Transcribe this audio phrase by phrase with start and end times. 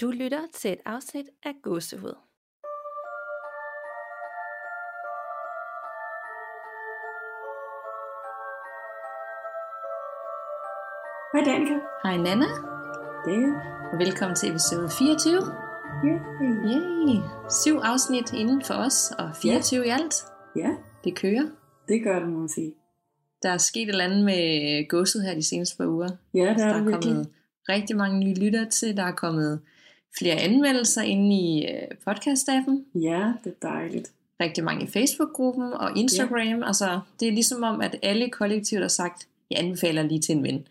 [0.00, 2.14] Du lytter til et afsnit af Gåsehud.
[11.32, 11.74] Hej Danika.
[12.04, 12.46] Hej Nana,
[13.26, 13.54] Det
[13.92, 15.34] og velkommen til episode 24.
[16.04, 16.14] ja.
[16.42, 17.20] Yay!
[17.62, 20.14] Syv afsnit inden for os, og 24 i alt.
[20.56, 20.70] ja,
[21.04, 21.46] Det kører.
[21.88, 22.74] det gør det, må man sige.
[23.42, 26.08] Der er sket et eller andet med godset her de seneste par uger.
[26.34, 27.02] Ja, det Altså, er der er virkelig.
[27.12, 27.28] kommet
[27.68, 28.96] rigtig mange nye lytter til.
[28.96, 29.60] Der er kommet
[30.18, 32.98] flere anmeldelser inde i øh, podcast-appen.
[33.00, 34.10] Ja, det er dejligt.
[34.40, 36.62] Rigtig mange i Facebook-gruppen og Instagram.
[36.62, 40.42] Altså, det er ligesom om, at alle kollektivt har sagt, jeg anbefaler lige til en
[40.42, 40.66] ven.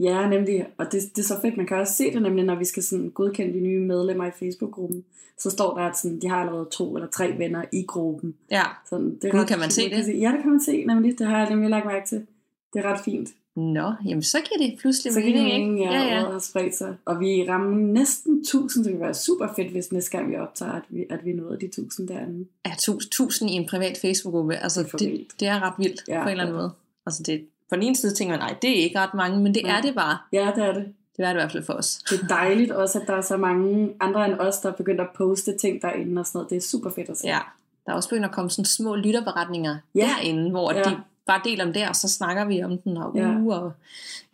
[0.00, 0.66] Ja, nemlig.
[0.78, 2.82] Og det, det er så fedt, man kan også se det nemlig, når vi skal
[2.82, 5.04] sådan godkende de nye medlemmer i Facebook-gruppen.
[5.38, 8.34] Så står der, at sådan, de har allerede to eller tre venner i gruppen.
[8.50, 10.20] Ja, Sådan, det er Gud, ret kan man se det?
[10.20, 11.18] Ja, det kan man se, nemlig.
[11.18, 12.26] Det har jeg nemlig lagt mærke til.
[12.72, 13.28] Det er ret fint.
[13.60, 15.92] Nå, jamen så giver det pludselig Så kan det mening, mening, ikke?
[15.94, 16.30] ja, ja.
[16.30, 16.94] har spredt sig.
[17.04, 20.36] Og vi rammer næsten 1000, så det kan være super fedt, hvis næste gang vi
[20.36, 22.46] optager, at vi, at vi nåede de 1000 derinde.
[22.66, 24.56] Ja, tu- tusind i en privat Facebook-gruppe.
[24.56, 26.62] Altså, Det er det, det er ret vildt Ja, på en eller anden ja.
[26.62, 26.72] måde.
[27.06, 29.54] Altså, det, på den ene side tænker man, nej, det er ikke ret mange, men
[29.54, 29.78] det Nej.
[29.78, 30.18] er det bare.
[30.32, 30.84] Ja, det er det.
[31.16, 31.98] Det er det i hvert fald for os.
[32.10, 35.00] Det er dejligt også, at der er så mange andre end os, der er begyndt
[35.00, 36.50] at poste ting derinde og sådan noget.
[36.50, 37.26] Det er super fedt at se.
[37.26, 37.38] Ja,
[37.86, 40.10] der er også begyndt at komme sådan små lytterberetninger Ja.
[40.16, 40.82] derinde, hvor Ja.
[40.82, 43.28] de bare deler om det, og så snakker vi om den, og, Ja.
[43.28, 43.72] uh, og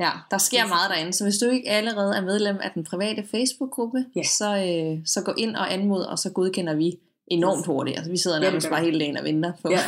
[0.00, 0.70] ja, der sker Præcis.
[0.70, 1.12] meget derinde.
[1.12, 4.22] Så hvis du ikke allerede er medlem af den private Facebook-gruppe, Ja.
[4.22, 6.98] så, øh, så gå ind og anmod, og så godkender vi
[7.28, 7.96] enormt hurtigt.
[7.96, 9.70] Altså, vi sidder nærmest bare hele dagen og venter på.
[9.70, 9.78] ja.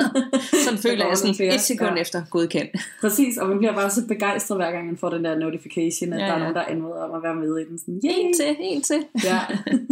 [0.64, 2.00] sådan føler jeg sådan et sekund Ja.
[2.00, 2.70] efter godkendt.
[3.00, 6.18] Præcis, og man bliver bare så begejstret hver gang, man får den der notification, at
[6.20, 7.78] Ja, ja, der er nogen, der anmoder om at være med i den.
[7.78, 8.32] Sådan, En yay!
[8.36, 9.04] til, en til.
[9.24, 9.38] Ja.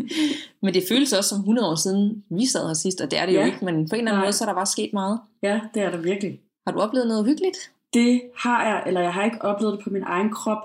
[0.62, 3.27] Men det føles også som 100 år siden, vi sad her sidst, og det er
[3.27, 3.47] det jo Ja.
[3.47, 4.25] ikke, men på en eller anden Nej.
[4.25, 5.19] måde, så er der bare sket meget.
[5.42, 6.41] ja, det er der virkelig.
[6.66, 7.56] Har du oplevet noget hyggeligt?
[7.94, 10.59] Det har jeg, eller jeg har ikke oplevet det på min egen krop,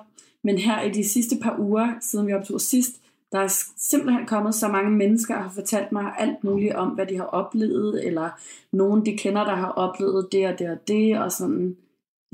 [0.44, 2.96] men her i de sidste par uger, siden vi optog sidst,
[3.34, 7.06] der er simpelthen kommet så mange mennesker og har fortalt mig alt muligt om, hvad
[7.06, 8.30] de har oplevet, eller
[8.72, 11.78] nogen de kender, der har oplevet det og det og det, og sådan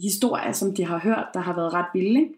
[0.02, 2.20] historier, som de har hørt, der har været ret vilde.
[2.20, 2.34] Ikke?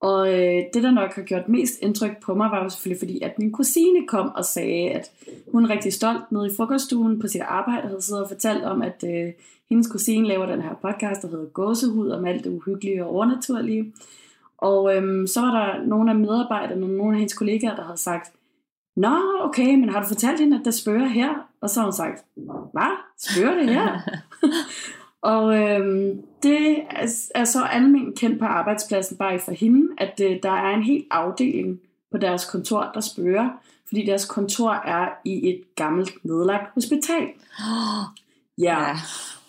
[0.00, 3.20] Og øh, det, der nok har gjort mest indtryk på mig, var jo selvfølgelig fordi,
[3.20, 5.10] at min kusine kom og sagde, at
[5.52, 8.64] hun er rigtig stolt nede i frokoststuen på sit arbejde, og havde siddet og fortalt
[8.64, 9.32] om, at øh,
[9.68, 13.92] hendes kusine laver den her podcast, der hedder Gåsehud, om alt det uhyggelige og overnaturlige.
[14.58, 18.32] Og øhm, så var der nogle af medarbejderne, nogle af hendes kollegaer, der havde sagt,
[18.96, 21.34] Nå, okay, men har du fortalt hende, at der spørger her?
[21.60, 22.24] Og så har hun sagt,
[22.72, 22.96] hvad?
[23.18, 24.00] Spørger det her?
[25.32, 30.36] og øhm, det er, er så almindeligt kendt på arbejdspladsen, bare for hende, at øh,
[30.42, 31.80] der er en hel afdeling
[32.12, 33.48] på deres kontor, der spørger,
[33.88, 37.28] fordi deres kontor er i et gammelt nedlagt hospital.
[38.60, 38.96] Ja, Ja.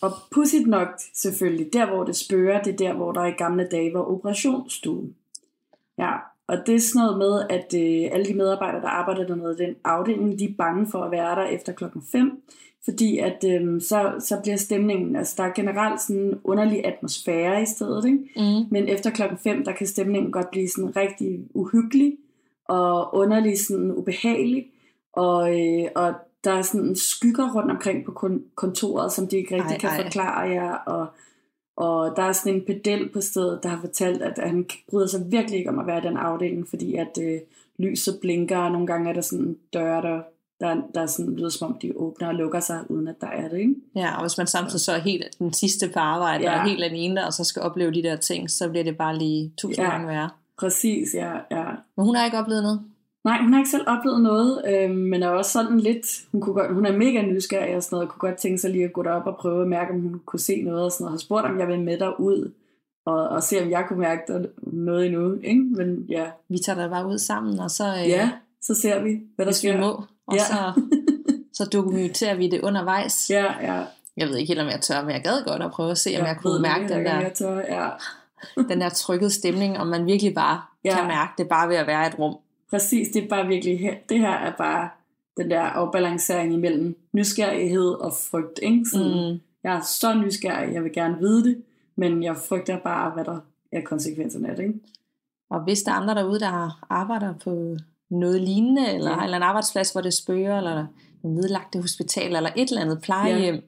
[0.02, 3.68] Og pudsigt nok selvfølgelig, der hvor det spørger, det er der, hvor der i gamle
[3.72, 5.14] dage var operationsstue.
[5.98, 6.12] Ja,
[6.48, 9.66] og det er sådan noget med, at øh, alle de medarbejdere, der arbejder dernede i
[9.66, 12.42] den afdeling, de er bange for at være der efter klokken 5,
[12.84, 17.62] fordi at øh, så, så bliver stemningen, altså der er generelt sådan en underlig atmosfære
[17.62, 18.18] i stedet, ikke?
[18.36, 18.66] Mm.
[18.72, 22.18] Men efter klokken 5, der kan stemningen godt blive sådan rigtig uhyggelig
[22.70, 24.66] og underlig sådan ubehagelig.
[25.14, 26.14] Og, øh, og
[26.44, 29.90] der er sådan skygger rundt omkring på kon- kontoret, som de ikke rigtig Ej, kan
[29.90, 30.04] ej.
[30.04, 30.72] forklare jer.
[30.74, 31.08] Og,
[31.78, 35.32] og der er sådan en pedel på stedet, der har fortalt, at han bryder sig
[35.32, 37.40] virkelig ikke om at være i den afdeling, fordi at øh,
[37.80, 40.22] lyset blinker, og nogle gange er der sådan døre, der,
[40.60, 43.28] der, der er sådan, lyder som om de åbner og lukker sig, uden at der
[43.28, 43.58] er det.
[43.58, 43.76] Ikke?
[43.96, 46.52] Ja, og hvis man samtidig så er helt den sidste på arbejde, ja.
[46.52, 46.60] Ja.
[46.60, 49.18] og er helt alene, og så skal opleve de der ting, så bliver det bare
[49.18, 49.92] lige tusind Ja.
[49.92, 50.30] gange værre.
[50.60, 51.32] Præcis, ja.
[51.52, 51.64] ja.
[51.98, 52.82] Men hun har ikke oplevet noget.
[53.30, 56.54] Nej, hun har ikke selv oplevet noget, øh, men er også sådan lidt, hun, kunne
[56.54, 58.94] godt, hun er mega nysgerrig og sådan noget, og kunne godt tænke sig lige at
[58.94, 61.14] gå derop og prøve at mærke, om hun kunne se noget og sådan noget.
[61.14, 62.52] Har spurgt, om jeg vil med derud
[63.06, 65.62] og, og se, om jeg kunne mærke der noget endnu, ikke?
[65.62, 68.32] Men ja, Vi tager da bare ud sammen, og så, øh, ja
[68.62, 69.80] så ser vi, hvad der hvis vi sker.
[69.80, 70.40] må, og Ja.
[70.40, 70.82] så,
[71.64, 73.30] så dokumenterer vi det undervejs.
[73.30, 73.84] Ja, ja.
[74.18, 76.10] Jeg ved ikke helt, om jeg tør, men jeg gad godt at prøve at se,
[76.20, 77.90] om jeg, ved kunne mærke den jeg, der, Jeg tør, ja.
[78.70, 80.96] den der trykkede stemning, om man virkelig bare Ja.
[80.98, 82.36] kan mærke det bare ved at være i et rum.
[82.70, 84.00] Præcis, det er bare virkelig.
[84.10, 84.90] Det her er bare
[85.38, 88.60] den der afbalancering imellem nysgerrighed og frygt.
[88.64, 88.86] Ikke?
[88.94, 89.40] Sådan, Mm.
[89.64, 91.64] Jeg er så nysgerrig, jeg vil gerne vide det,
[91.96, 93.40] men jeg frygter bare, hvad der
[93.72, 94.64] er konsekvenserne af det.
[94.64, 94.80] Ikke?
[95.50, 97.78] Og hvis der er andre derude, der arbejder på
[98.10, 99.18] noget lignende, eller Ja.
[99.18, 100.86] en eller anden arbejdsplads, hvor det spøger, eller
[101.24, 103.64] nedlagte hospitaler, eller et eller andet plejehjem,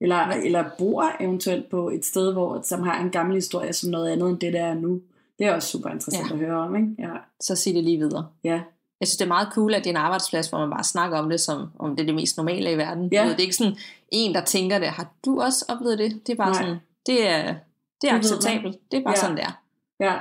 [0.00, 4.08] Eller, eller bor eventuelt på et sted, hvor, som har en gammel historie som noget
[4.10, 5.00] andet end det, der er nu.
[5.38, 6.32] Det er også super interessant Ja.
[6.34, 6.76] at høre om.
[6.76, 6.88] Ikke?
[6.98, 7.12] Ja.
[7.40, 8.28] så sig det lige videre.
[8.44, 8.60] Ja.
[9.00, 11.18] Jeg synes, det er meget cool, at det er en arbejdsplads, hvor man bare snakker
[11.18, 13.08] om det, som om det er det mest normale i verden.
[13.12, 13.22] Ja.
[13.22, 13.76] Du ved, Det er ikke sådan
[14.08, 14.88] en, der tænker det.
[14.88, 16.26] Har du også oplevet det?
[16.26, 16.62] Det er bare Nej.
[16.62, 17.54] sådan, det er,
[18.02, 18.78] det er acceptabelt.
[18.90, 19.20] Det er bare Ja.
[19.20, 19.52] sådan, det er.
[20.00, 20.18] ja.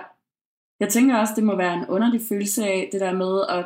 [0.79, 3.65] Jeg tænker også, det må være en underlig følelse af det der med at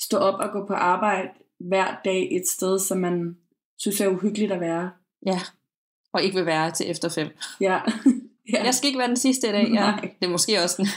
[0.00, 1.28] stå op og gå på arbejde
[1.60, 3.36] hver dag et sted, som man
[3.78, 4.90] synes er uhyggeligt at være.
[5.26, 5.40] Ja,
[6.12, 7.28] og ikke vil være til efter fem.
[7.60, 7.80] Ja.
[8.52, 8.64] ja.
[8.64, 9.68] Jeg skal ikke være den sidste i dag.
[9.74, 9.80] Ja.
[9.80, 10.00] Nej.
[10.20, 10.88] Det er måske også en,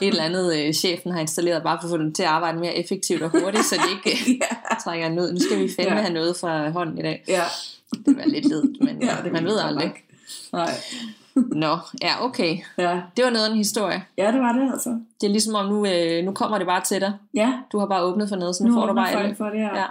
[0.00, 2.58] et eller andet, øh, chefen har installeret, bare for at få dem til at arbejde
[2.58, 4.20] mere effektivt og hurtigt, så de ikke
[4.70, 4.74] ja.
[4.84, 5.32] trækker en ud.
[5.32, 6.00] Nu skal vi fandme Ja.
[6.02, 7.24] have noget fra hånden i dag.
[7.28, 7.42] ja.
[8.06, 9.86] Det var lidt ledt, men ja ja, man ved aldrig.
[9.86, 9.96] nok.
[10.52, 10.70] Nej.
[11.34, 12.56] Nå, ja, okay.
[12.78, 13.00] Ja.
[13.16, 14.02] Det var noget af en historie.
[14.18, 14.90] ja, det var det altså.
[15.20, 17.12] Det er ligesom om, nu, øh, nu kommer det bare til dig.
[17.34, 19.34] Ja, Du har bare åbnet for noget, så nu, nu får du bare alle.
[19.36, 19.76] for det her.
[19.78, 19.84] Ja.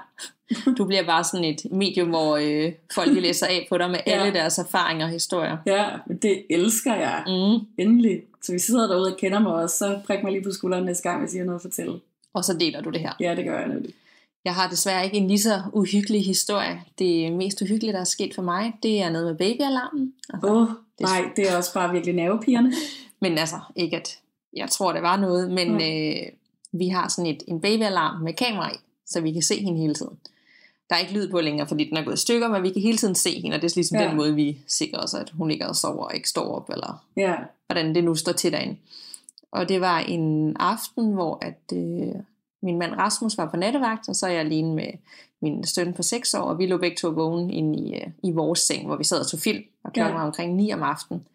[0.77, 4.12] Du bliver bare sådan et medium, hvor øh, folk læser af på dig med Ja.
[4.12, 5.57] alle deres erfaringer og historier.
[5.65, 7.24] ja, men det elsker jeg.
[7.27, 7.65] Mm.
[7.77, 8.21] Endelig.
[8.42, 11.09] Så vi sidder derude og kender mig også, så prik mig lige på skulderen næste
[11.09, 12.00] gang, hvis I har noget at fortælle.
[12.33, 13.12] Og så deler du det her.
[13.19, 13.94] Ja, det gør jeg nemlig.
[14.45, 16.81] Jeg har desværre ikke en lige så uhyggelig historie.
[17.00, 20.13] Det mest uhyggelige, der er sket for mig, det er noget med babyalarmen.
[20.33, 22.74] Altså, Åh, oh, det- nej, det er også bare virkelig nervepigerne.
[23.21, 24.18] Men altså, ikke at
[24.53, 26.15] jeg tror, det var noget, men øh,
[26.71, 28.75] vi har sådan et, en babyalarm med kamera i,
[29.07, 30.18] så vi kan se hende hele tiden.
[30.91, 32.81] Der er ikke lyd på længere, fordi den er gået i stykker, men vi kan
[32.81, 34.07] hele tiden se hende, og det er ligesom Ja.
[34.07, 37.03] den måde, vi sikrer os, at hun ikke og sover og ikke står op, eller
[37.17, 37.35] Ja,
[37.67, 38.75] hvordan det nu står til derinde.
[39.51, 42.15] Og det var en aften, hvor at, øh,
[42.63, 44.88] min mand Rasmus var på nattevagt, og så er jeg alene med
[45.41, 48.31] min søn på 6 år, og vi lå begge to vågne inde i, øh, i
[48.31, 50.19] vores seng, hvor vi sad og tog film, og klokken Ja.
[50.19, 51.27] var omkring 9 om aftenen.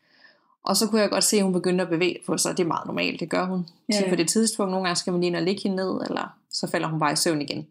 [0.65, 2.57] Og så kunne jeg godt se, at hun begyndte at bevæge på sig.
[2.57, 3.67] Det er meget normalt, det gør hun.
[3.89, 4.03] Ja, Ja.
[4.05, 4.09] ja.
[4.09, 6.67] På det tidspunkt, nogle gange skal man lige ind og ligge hende ned, eller så
[6.67, 7.67] falder hun bare i søvn igen.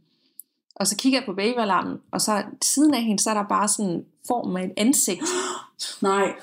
[0.76, 3.68] Og så kigger jeg på babyalarmen, og så siden af hende, så er der bare
[3.68, 5.24] sådan en form af et ansigt.
[6.02, 6.34] nej.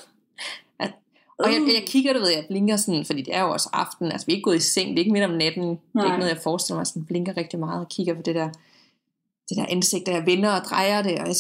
[1.39, 1.69] Og jeg, Uh.
[1.69, 4.33] jeg kigger, du ved, jeg blinker sådan, fordi det er jo også aften, altså vi
[4.33, 6.05] er ikke gået i seng, det er ikke midt om natten, det er Nej.
[6.05, 8.49] ikke noget, jeg forestiller mig, sådan blinker rigtig meget og kigger på det der,
[9.49, 11.37] det der ansigt, der jeg vender og drejer det, og jeg,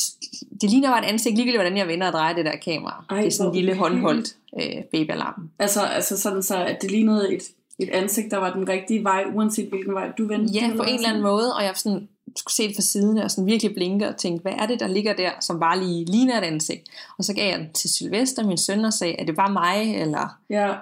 [0.60, 3.04] det ligner bare et ansigt, ligegyldigt hvordan jeg vender og drejer det der kamera.
[3.10, 5.50] Ej, det er sådan en lille håndholdt øh, babyalarm.
[5.58, 7.42] Altså, altså sådan så, at det lignede et,
[7.78, 10.52] et ansigt, der var den rigtige vej, uanset hvilken vej du vendte.
[10.54, 13.31] Ja, på en eller anden måde, og jeg sådan, skulle se det fra siden og
[13.31, 16.38] sådan virkelig blinke og tænkte, hvad er det, der ligger der, som bare lige ligner
[16.38, 16.82] et ansigt?
[17.19, 19.96] Og så gav jeg den til Sylvester, min søn, og sagde, er det bare mig,
[19.96, 20.75] eller Ja,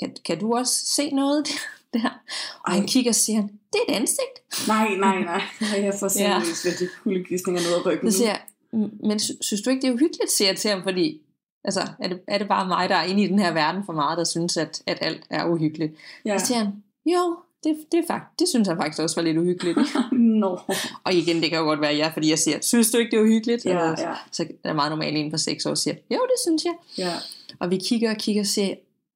[0.00, 1.46] kan, kan du også se noget
[1.94, 2.20] der?
[2.66, 4.68] Og han kigger og siger, det er et ansigt.
[4.68, 5.42] nej, nej, nej.
[5.84, 6.70] Jeg får seriøst ja.
[6.80, 8.12] lidt kuldegysninger ned ad ryggen.
[8.12, 8.40] Så siger jeg,
[8.72, 11.20] "Mm, men sy- synes du ikke, det er uhyggeligt, siger jeg til ham, fordi
[11.64, 13.92] altså, er, det, er det bare mig, der er inde i den her verden for
[13.92, 15.92] meget, der synes, at, at alt er uhyggeligt?
[16.24, 16.38] Ja.
[16.38, 16.72] Så siger han,
[17.06, 19.78] jo, det, det, er fakt, det synes han faktisk også var lidt uhyggeligt.
[20.42, 20.60] Nå.
[21.04, 23.16] og igen, det kan jo godt være ja, fordi jeg siger, synes du ikke, det
[23.18, 23.64] er uhyggeligt?
[23.64, 26.64] Ja, Eller- ja, Så er meget normalt en på seks år siger, jo, det synes
[26.64, 26.74] jeg.
[26.98, 27.12] ja.
[27.60, 28.74] Og vi kigger og kigger og siger,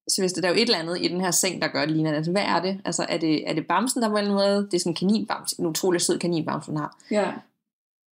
[0.09, 2.13] Sylvester, der er jo et eller andet i den her seng, der gør det ligner.
[2.13, 2.81] Altså, hvad er det?
[2.85, 4.57] Altså, er det, er det bamsen, der på en måde?
[4.71, 6.97] Det er sådan en kaninbams, en utrolig sød kaninbams, hun har.
[7.11, 7.33] Ja,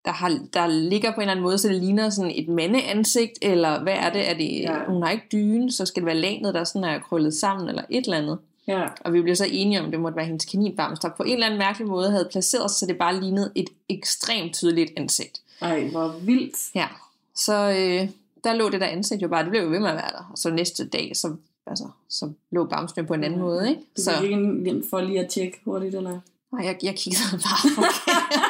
[0.05, 3.31] der, har, der ligger på en eller anden måde, så det ligner sådan et mandeansigt,
[3.41, 4.29] eller hvad er det?
[4.29, 4.85] Er det Ja.
[4.87, 7.83] Hun har ikke dyne, så skal det være lanet, der sådan er krøllet sammen, eller
[7.89, 8.37] et eller andet.
[8.67, 8.85] Ja.
[9.05, 11.33] Og vi blev så enige om, at det måtte være hendes kaninbams, der på en
[11.33, 15.41] eller anden mærkelig måde havde placeret sig, så det bare lignede et ekstremt tydeligt ansigt.
[15.61, 16.57] Ej, hvor vildt.
[16.75, 16.87] Ja,
[17.35, 18.09] så øh,
[18.43, 20.29] der lå det der ansigt jo bare, det blev jo ved med at være der.
[20.31, 21.35] Og så næste dag, så,
[21.67, 23.81] altså, så lå bamsen på en anden måde, ikke?
[23.97, 24.33] Du Så ikke
[24.69, 26.19] ind for lige at tjekke hurtigt, eller?
[26.51, 28.46] nej, jeg, jeg kiggede bare forkert.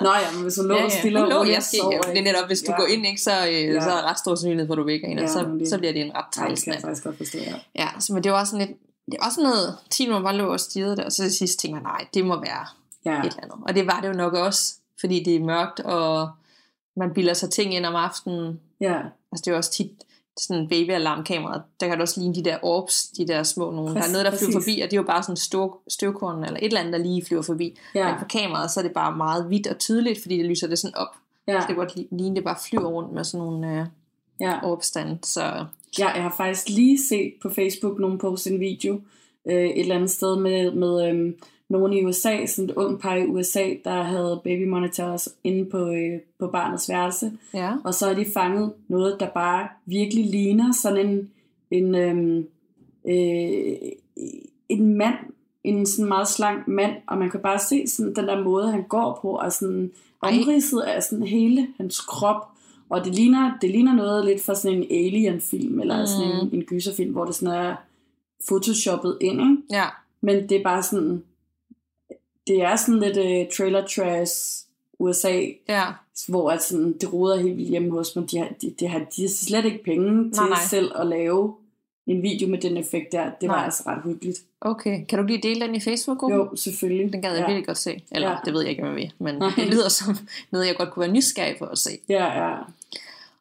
[0.00, 0.98] Nå ja, men hvis hun lå ja, ja, ja.
[0.98, 2.76] stille og roligt sov, ja, det er netop, hvis du Ja.
[2.80, 3.80] går ind, ikke, så, øh, Ja.
[3.80, 5.68] så er der ret stor sandsynlighed for, at du vækker hende, Ja, og så, det-
[5.68, 6.80] så bliver det en ret træls nat.
[6.80, 7.54] faktisk godt forstå, ja.
[7.74, 8.78] Ja, så, men det var sådan lidt,
[9.10, 11.58] det var sådan noget, 10 minutter bare lå og stirrede der, og så til sidst
[11.60, 12.66] tænkte jeg, nej, det må være
[13.04, 13.56] Ja, et eller andet.
[13.68, 16.28] Og det var det jo nok også, fordi det er mørkt, og
[16.96, 18.60] man bilder sig ting ind om aftenen.
[18.80, 18.94] ja,
[19.32, 19.90] Altså det er jo også tit
[20.40, 23.88] sådan en babyalarmkamera, der kan det også ligne de der orbs, de der små nogle.
[23.88, 24.54] der er Præcis, noget, der flyver præcis.
[24.54, 27.24] forbi, og det er jo bare sådan støv, støvkorn, eller et eller andet, der lige
[27.24, 27.78] flyver forbi.
[27.94, 30.66] ja, Men på kameraet, så er det bare meget hvidt og tydeligt, fordi det lyser
[30.68, 31.08] det sådan op.
[31.48, 33.86] ja, Det kan godt li- ligne, det bare flyver rundt med sådan nogle øh,
[34.40, 34.58] ja.
[34.64, 35.18] orbstand.
[35.22, 35.64] Så
[35.98, 39.00] Ja, jeg har faktisk lige set på Facebook nogen poste en video
[39.46, 41.34] øh, et eller andet sted med, med øhm,
[41.70, 45.88] nogen i USA, sådan et ung par i USA, der havde baby monitors inde på,
[45.88, 47.32] øh, på barnets værelse.
[47.54, 51.30] ja, Og så har de fanget noget, der bare virkelig ligner sådan en,
[51.70, 52.46] en, øhm,
[53.08, 53.76] øh,
[54.68, 55.14] en mand,
[55.64, 58.82] en sådan meget slank mand, og man kan bare se sådan den der måde, han
[58.82, 62.48] går på, og sådan omridset af sådan hele hans krop,
[62.88, 66.06] og det ligner, det ligner noget lidt fra sådan en alien-film, eller mm.
[66.06, 67.76] sådan en, en gyserfilm, hvor det sådan er
[68.48, 69.56] photoshoppet ind, ikke?
[69.70, 69.84] ja,
[70.20, 71.22] Men det er bare sådan,
[72.46, 74.66] det er sådan lidt uh, trailer trash
[74.98, 75.86] USA, ja,
[76.28, 78.30] hvor at sådan, det roder helt vildt hjemme hos mig.
[78.30, 80.58] De har, de, de, har, de har slet ikke penge til Nej, nej.
[80.68, 81.54] selv at lave
[82.06, 83.30] en video med den effekt der.
[83.40, 83.64] Det var Nej.
[83.64, 84.38] altså ret hyggeligt.
[84.60, 85.04] okay.
[85.08, 86.40] Kan du lige dele den i Facebook-gruppen?
[86.40, 87.12] Jo, selvfølgelig.
[87.12, 87.46] Den gad jeg ja.
[87.46, 88.02] virkelig godt se.
[88.10, 88.34] Eller, ja.
[88.34, 88.40] Ja.
[88.44, 89.12] det ved jeg ikke, om jeg vil.
[89.18, 89.50] Men Nej.
[89.56, 90.16] det lyder som
[90.50, 91.90] noget, jeg godt kunne være nysgerrig på at se.
[92.08, 92.56] Ja, ja.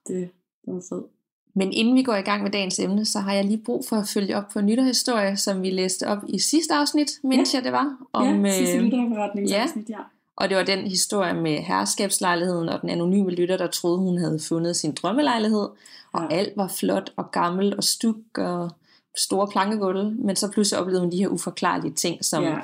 [0.08, 0.29] Det,
[0.65, 1.06] det var fedt.
[1.53, 3.96] Men inden vi går i gang med dagens emne, så har jeg lige brug for
[3.96, 7.58] at følge op på en nytterhistorie, som vi læste op i sidste afsnit, mens ja.
[7.58, 7.98] jeg det var.
[8.13, 9.98] Om, ja, sidste lytterberetningsafsnit, ja.
[9.98, 10.03] ja.
[10.36, 14.39] Og det var den historie med herskabslejligheden og den anonyme lytter, der troede, hun havde
[14.39, 15.68] fundet sin drømmelejlighed.
[16.13, 16.36] Og ja.
[16.36, 18.72] alt var flot og gammel og stuk og
[19.18, 20.15] store plankegulv.
[20.15, 22.58] Men så pludselig oplevede hun de her uforklarlige ting, som ja.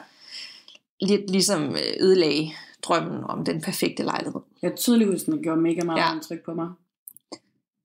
[1.01, 2.51] lidt ligesom øh, ødelagde
[2.83, 4.41] drømmen om den perfekte lejlighed.
[4.61, 6.13] Jeg tydeligvis, den gjorde mega meget ja.
[6.13, 6.69] indtryk på mig.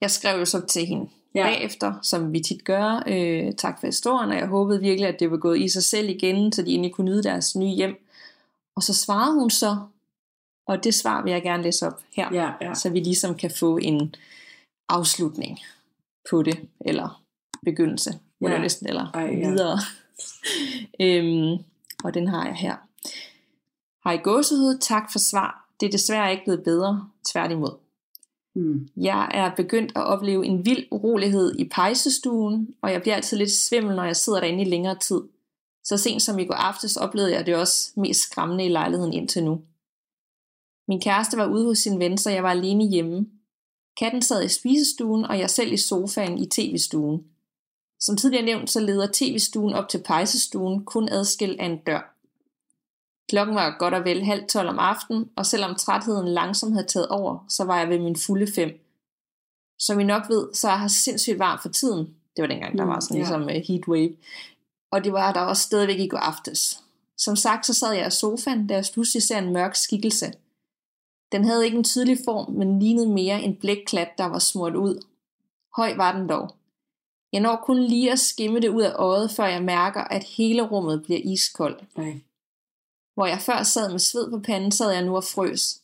[0.00, 1.42] Jeg skrev jo så til hende ja.
[1.42, 3.02] bagefter, som vi tit gør.
[3.06, 6.08] Øh, tak for historien, og jeg håbede virkelig, at det var gået i sig selv
[6.08, 8.06] igen, så de egentlig kunne nyde deres nye hjem.
[8.76, 9.76] Og så svarede hun så,
[10.68, 12.74] og det svar vil jeg gerne læse op her, ja, ja.
[12.74, 14.14] så vi ligesom kan få en
[14.88, 15.58] afslutning
[16.30, 17.22] på det, eller
[17.64, 18.46] begyndelse, ja.
[18.46, 19.50] eller næsten, eller Ej, ja.
[19.50, 19.78] videre.
[21.04, 21.64] øhm,
[22.04, 22.76] og den har jeg her.
[24.04, 25.68] Hej gåsehud, tak for svar.
[25.80, 27.89] Det er desværre ikke blevet bedre, tværtimod.
[28.54, 28.88] Mm.
[28.96, 33.50] Jeg er begyndt at opleve en vild urolighed i pejsestuen, og jeg bliver altid lidt
[33.50, 35.20] svimmel, når jeg sidder derinde i længere tid.
[35.84, 39.44] Så sent som i går aftes oplevede jeg det også mest skræmmende i lejligheden indtil
[39.44, 39.60] nu.
[40.88, 43.26] Min kæreste var ude hos sin ven, så jeg var alene hjemme.
[44.00, 47.24] Katten sad i spisestuen, og jeg selv i sofaen i tv-stuen.
[48.00, 52.19] Som tidligere nævnt, så leder tv-stuen op til pejsestuen, kun adskilt af en dør.
[53.30, 57.08] Klokken var godt og vel halv tolv om aftenen, og selvom trætheden langsomt havde taget
[57.08, 58.80] over, så var jeg ved min fulde fem.
[59.78, 62.14] Som I nok ved, så er jeg sindssygt varm for tiden.
[62.36, 63.20] Det var dengang, der mm, var sådan ja.
[63.20, 64.16] ligesom uh, heat wave.
[64.92, 66.82] Og det var der også stadigvæk i går aftes.
[67.18, 70.32] Som sagt, så sad jeg i sofaen, da jeg pludselig ser en mørk skikkelse.
[71.32, 75.04] Den havde ikke en tydelig form, men lignede mere en blækklat, der var smurt ud.
[75.76, 76.54] Høj var den dog.
[77.32, 80.62] Jeg når kun lige at skimme det ud af øjet, før jeg mærker, at hele
[80.62, 81.84] rummet bliver iskoldt.
[81.96, 82.20] Nej.
[83.14, 85.80] Hvor jeg før sad med sved på panden, sad jeg nu og frøs.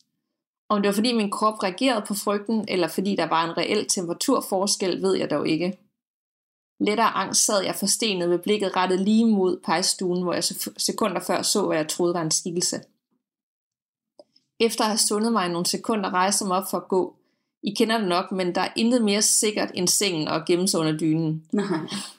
[0.69, 3.87] Om det var fordi min krop reagerede på frygten, eller fordi der var en reel
[3.87, 5.77] temperaturforskel, ved jeg dog ikke.
[6.79, 10.43] Lettere angst sad jeg forstenet med blikket rettet lige mod pejstuen, hvor jeg
[10.77, 12.81] sekunder før så, hvad jeg troede var en skikkelse.
[14.59, 17.15] Efter at have sundet mig nogle sekunder, rejste mig op for at gå.
[17.63, 20.79] I kender det nok, men der er intet mere sikkert end sengen og gemme sig
[20.79, 21.45] under dynen.
[21.51, 21.65] Nej.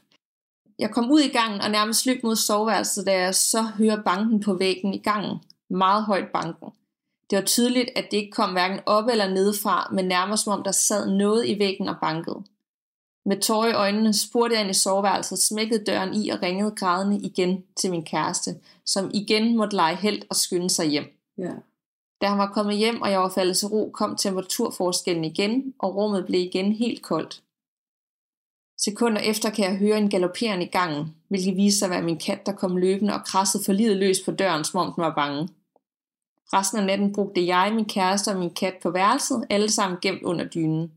[0.78, 4.40] Jeg kom ud i gangen og nærmest løb mod soveværelset, da jeg så hører banken
[4.40, 5.38] på væggen i gangen.
[5.70, 6.68] Meget højt banken.
[7.30, 10.62] Det var tydeligt, at det ikke kom hverken op eller nedefra, men nærmest som om
[10.62, 12.42] der sad noget i væggen og bankede.
[13.26, 17.18] Med tårer i øjnene spurgte jeg ind i soveværelset, smækkede døren i og ringede grædende
[17.18, 18.56] igen til min kæreste,
[18.86, 21.04] som igen måtte lege held og skynde sig hjem.
[21.38, 21.52] Ja.
[22.20, 25.96] Da han var kommet hjem, og jeg var faldet til ro, kom temperaturforskellen igen, og
[25.96, 27.42] rummet blev igen helt koldt.
[28.78, 32.18] Sekunder efter kan jeg høre en galopperende i gangen, hvilket viser sig at være min
[32.18, 35.14] kat, der kom løbende og krassede for livet løs på døren, som om den var
[35.14, 35.48] bange.
[36.52, 40.22] Resten af natten brugte jeg, min kæreste og min kat på værelset, alle sammen gemt
[40.22, 40.92] under dynen.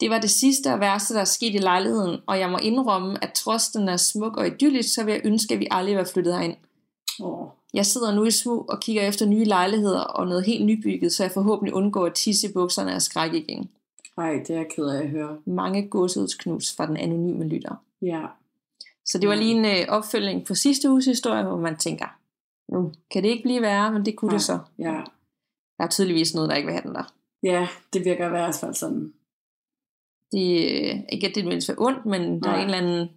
[0.00, 3.24] Det var det sidste og værste, der er sket i lejligheden, og jeg må indrømme,
[3.24, 6.04] at trods den er smuk og idyllisk, så vil jeg ønske, at vi aldrig var
[6.04, 6.56] flyttet herind.
[7.20, 7.48] Oh.
[7.74, 11.22] Jeg sidder nu i smug og kigger efter nye lejligheder og noget helt nybygget, så
[11.22, 13.70] jeg forhåbentlig undgår at tisse i bukserne af skræk igen.
[14.16, 15.38] Nej, det er jeg ked af at høre.
[15.46, 17.74] Mange godshedsknus fra den anonyme lytter.
[18.02, 18.26] Ja.
[19.04, 22.18] Så det var lige en øh, opfølging på sidste uges historie, hvor man tænker,
[22.72, 24.36] nu kan det ikke blive værre, men det kunne ja.
[24.36, 24.58] det så.
[24.78, 25.02] Ja.
[25.78, 27.14] Der er tydeligvis noget, der ikke vil have den der.
[27.42, 29.12] Ja, det virker i hvert fald sådan.
[30.32, 32.38] Det, øh, ikke at det er for ondt, men Nej.
[32.42, 33.08] der er en eller anden,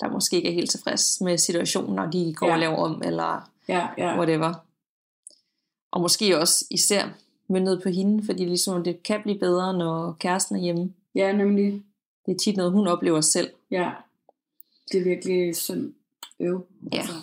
[0.00, 2.52] der måske ikke er helt tilfreds med situationen, når de går ja.
[2.52, 4.16] og laver om, eller ja, ja.
[4.16, 4.54] whatever.
[5.92, 7.08] Og måske også især
[7.48, 10.92] møntet på hende, fordi ligesom det kan blive bedre, når kæresten er hjemme.
[11.14, 11.82] Ja, nemlig.
[12.26, 13.50] Det er tit noget, hun oplever selv.
[13.70, 13.90] Ja,
[14.92, 15.92] det er virkelig synd
[16.40, 16.66] øv.
[16.92, 17.14] Ja, altså.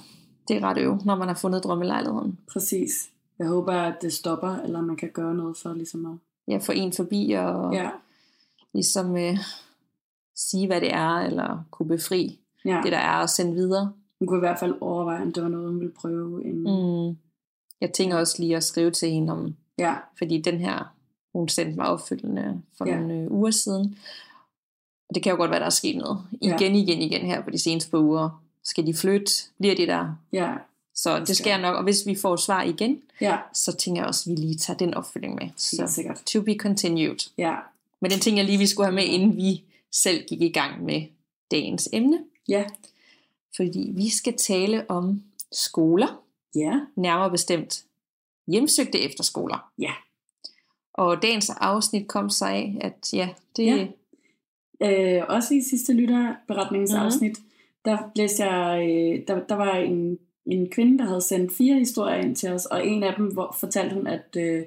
[0.48, 2.40] det er ret øv, når man har fundet drømmelejligheden.
[2.54, 3.10] Præcis.
[3.40, 6.18] Jeg håber, at det stopper, eller man kan gøre noget for ligesom at...
[6.48, 7.90] Ja, få en forbi og ja.
[8.74, 9.38] ligesom øh,
[10.36, 12.82] sige, hvad det er, eller kunne befri ja.
[12.84, 13.94] det, der er, og sende videre.
[14.20, 16.44] Hun kunne i hvert fald overveje, om det var noget, hun ville prøve.
[16.44, 17.08] Inden...
[17.10, 17.18] Mm.
[17.82, 19.96] Jeg tænker også lige at skrive til hende om, Ja.
[20.18, 20.94] Fordi den her,
[21.34, 22.96] hun sendte mig opfølgende for Ja.
[23.00, 23.98] nogle øh, uger siden.
[25.10, 26.20] Og det kan jo godt være, der er sket noget.
[26.42, 26.56] Ja.
[26.56, 28.44] Igen, igen, igen her på de seneste par uger.
[28.64, 29.32] Skal de flytte?
[29.60, 30.16] Bliver de der?
[30.34, 30.54] Ja,
[30.96, 31.76] Så det sker nok.
[31.76, 34.78] Og hvis vi får svar igen, ja, så tænker jeg også, at vi lige tager
[34.78, 35.50] den opfølging med.
[35.58, 36.22] Så sikkert.
[36.26, 37.30] to be continued.
[37.38, 37.56] Ja,
[38.02, 40.84] Men den tænker jeg lige, vi skulle have med, inden vi selv gik i gang
[40.84, 41.02] med
[41.52, 42.20] dagens emne.
[42.48, 42.64] ja,
[43.56, 46.22] Fordi vi skal tale om skoler,
[46.56, 47.84] ja, nærmere bestemt
[48.48, 49.72] hjemsøgte efterskoler.
[49.80, 49.92] Ja.
[50.94, 53.88] Og dagens afsnit kom sig af, at ja, det Ja.
[54.82, 57.82] Øh, også i sidste lytterberetningsafsnit, mm-hmm.
[57.86, 62.16] der læste jeg, øh, der, der var en, en kvinde, der havde sendt fire historier
[62.16, 64.64] ind til os, og en af dem hvor, fortalte hun, at øh,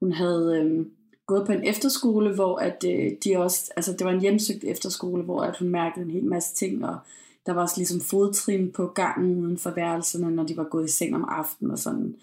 [0.00, 0.86] hun havde øh,
[1.26, 5.22] gået på en efterskole, hvor at, øh, de også, altså det var en hjemsøgt efterskole,
[5.22, 6.98] hvor at hun mærkede en hel masse ting, og
[7.46, 10.92] der var også ligesom fodtrin på gangen uden for værelserne, når de var gået i
[10.92, 12.16] seng om aftenen og sådan.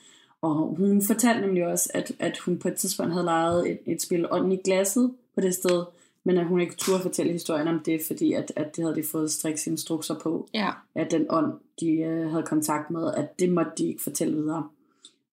[0.49, 4.01] Og hun fortalte nemlig også, at, at hun på et tidspunkt havde lejet et, et
[4.01, 5.83] spil Ånden i glasset på det sted,
[6.23, 9.03] men at hun ikke turde fortælle historien om det, fordi at, at det havde de
[9.11, 10.69] fået striks instrukser på, Ja.
[10.95, 14.67] at den ånd, de øh, havde kontakt med, at det måtte de ikke fortælle videre.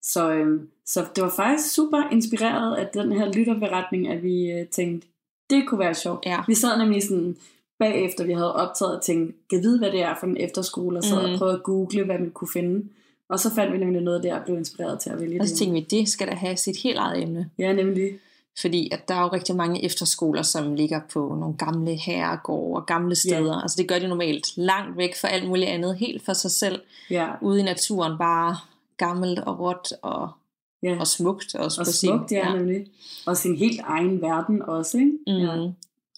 [0.03, 4.67] Så, øh, så det var faktisk super inspireret af den her lytterberetning, at vi øh,
[4.67, 5.07] tænkte,
[5.49, 6.25] det kunne være sjovt.
[6.25, 6.39] Ja.
[6.47, 7.37] Vi sad nemlig sådan
[7.79, 11.03] bagefter, vi havde optaget og tænkte, kan vide, hvad det er for en efterskole, og
[11.03, 11.37] så Mm.
[11.37, 12.85] prøvede at google, hvad man kunne finde.
[13.29, 15.51] Og så fandt vi nemlig noget der, og blev inspireret til at vælge Og så
[15.51, 15.59] det.
[15.59, 17.49] tænkte vi, det skal da have sit helt eget emne.
[17.59, 18.11] Ja, nemlig.
[18.61, 22.85] Fordi at der er jo rigtig mange efterskoler, som ligger på nogle gamle herregårde og
[22.85, 23.61] gamle steder.
[23.61, 26.81] Altså det gør de normalt langt væk fra alt muligt andet, helt for sig selv.
[27.09, 28.57] Ja, Ude i naturen bare
[28.97, 30.29] gammelt og råt og,
[30.83, 30.99] ja.
[30.99, 32.09] og smukt også og på sin.
[32.09, 32.85] smukt, ja, nemlig.
[33.25, 35.11] Og sin helt egen verden også, ikke?
[35.27, 35.33] Mm.
[35.33, 35.71] Ja.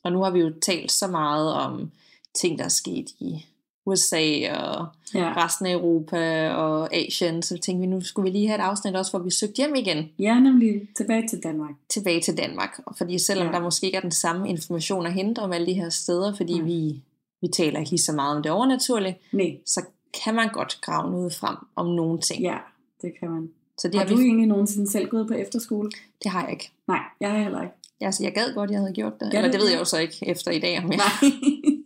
[0.04, 1.92] Og nu har vi jo talt så meget om
[2.36, 3.46] ting, der er sket i
[3.88, 5.34] USA og Ja.
[5.46, 7.41] resten af Europa og Asien.
[7.41, 9.75] Så tænkte vi, nu skulle vi lige have et afsnit også, hvor vi søgte hjem
[9.75, 11.72] igen ja, nemlig tilbage til Danmark.
[11.89, 12.79] tilbage til Danmark.
[12.98, 13.51] Fordi selvom Ja.
[13.51, 13.58] ja.
[13.58, 16.60] der måske ikke er den samme information at hente om alle de her steder, fordi
[16.60, 16.65] Mm.
[16.65, 17.01] vi,
[17.41, 19.82] vi taler ikke lige så meget om det overnaturlige, Nej, så
[20.24, 22.41] kan man godt grave noget frem om nogle ting.
[22.41, 22.58] ja,
[23.01, 23.50] det kan man.
[23.79, 25.89] Så det Har har, du vi, egentlig nogensinde selv gået på efterskole?
[26.24, 26.72] det har jeg ikke.
[26.88, 27.74] Nej, jeg har heller ikke.
[28.01, 29.32] Altså, jeg gad godt, jeg havde gjort det.
[29.32, 29.72] Gad Eller du det ved det?
[29.74, 31.32] jeg jo så ikke efter i dag, om jeg, Nej.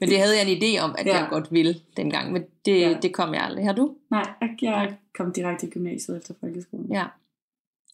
[0.00, 1.18] men det havde jeg en idé om, at Ja.
[1.18, 2.32] jeg godt ville dengang.
[2.32, 2.88] Men det, Ja.
[2.88, 2.98] ja.
[3.02, 3.64] det kom jeg aldrig.
[3.64, 3.94] Har du?
[4.10, 4.26] Nej,
[4.62, 6.92] jeg- kom direkte i gymnasiet efter folkeskolen.
[6.92, 7.04] Ja.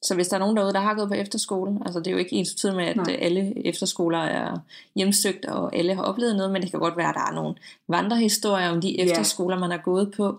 [0.02, 2.16] Så hvis der er nogen derude, der har gået på efterskole, altså det er jo
[2.18, 3.16] ikke ens betydning med, at Nej.
[3.20, 4.58] Alle efterskoler er
[4.96, 7.54] hjemstøgt, og alle har oplevet noget, men det kan godt være, at der er nogle
[7.88, 9.04] vandrehistorier om de Ja.
[9.04, 10.36] efterskoler, man har gået på,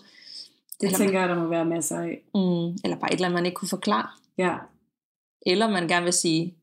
[0.82, 2.22] Det Eller- tænker jeg, der må være masser af.
[2.36, 4.56] mm, eller bare et eller andet, man ikke kunne forklare, Ja,
[5.46, 6.54] eller man gerne vil sige,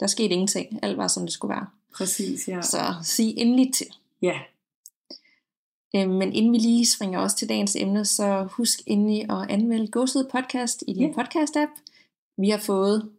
[0.00, 1.66] der skete ingenting, alt var som det skulle være.
[1.94, 2.62] præcis, ja.
[2.62, 3.86] Så sig endelig til.
[4.22, 4.38] Ja,
[5.96, 9.86] Øh, Men inden vi lige springer også til dagens emne, så husk endelig at anmelde
[9.90, 11.22] Gåsud Podcast i din Ja.
[11.22, 11.80] podcast-app.
[12.36, 13.10] Vi har fået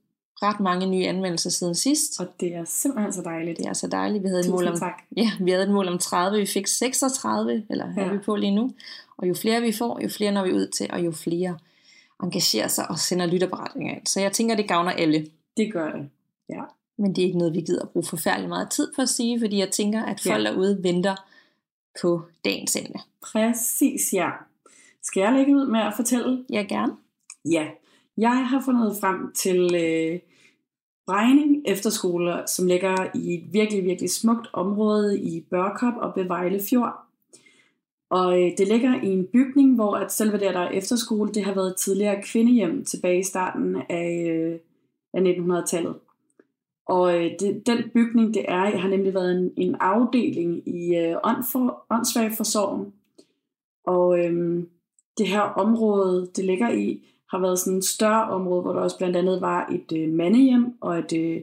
[0.42, 2.20] ret mange nye anmeldelser siden sidst.
[2.20, 3.58] og det er simpelthen så dejligt.
[3.58, 4.24] Det er så dejligt.
[4.24, 5.02] Vi havde et mål Tusind om, tak.
[5.18, 7.94] ja, vi havde et mål om 30, vi fik 36, eller.
[7.98, 8.02] Ja.
[8.02, 8.72] er vi på lige nu.
[9.18, 11.58] Og jo flere vi får, jo flere når vi ud til, og jo flere
[12.24, 14.08] engagerer sig og sender lytterberetninger ind.
[14.08, 15.28] Så jeg tænker, det gavner alle.
[15.58, 16.10] Det gør det.
[16.50, 16.62] Ja.
[16.98, 19.40] Men det er ikke noget, vi gider at bruge forfærdelig meget tid på at sige,
[19.40, 20.50] fordi jeg tænker, at folk Ja.
[20.52, 21.16] derude venter
[22.02, 23.00] på dagens emne.
[23.22, 24.30] Præcis, ja.
[25.04, 26.46] Skal jeg lægge ud med at fortælle?
[26.50, 26.94] Jeg gerne.
[27.52, 27.68] Ja.
[28.18, 30.20] Jeg har fundet frem til øh,
[31.08, 36.62] Brejning Efterskole, som ligger i et virkelig, virkelig smukt område i Børkop og ved Vejle
[36.70, 37.00] Fjord.
[38.12, 41.44] Og øh, det ligger i en bygning, hvor at selve det, der er efterskole, det
[41.44, 44.60] har været et tidligere kvindehjem tilbage i starten af, øh,
[45.14, 45.96] af 1900-tallet.
[46.88, 51.18] Og øh, det, den bygning, det er, har nemlig været en, en afdeling i øh,
[51.24, 52.94] ånd for, åndssvagforsorgen.
[53.88, 54.64] Og øh,
[55.18, 58.98] det her område, det ligger i, har været sådan et større område, hvor der også
[58.98, 61.42] blandt andet var et øh, mandehjem og et øh,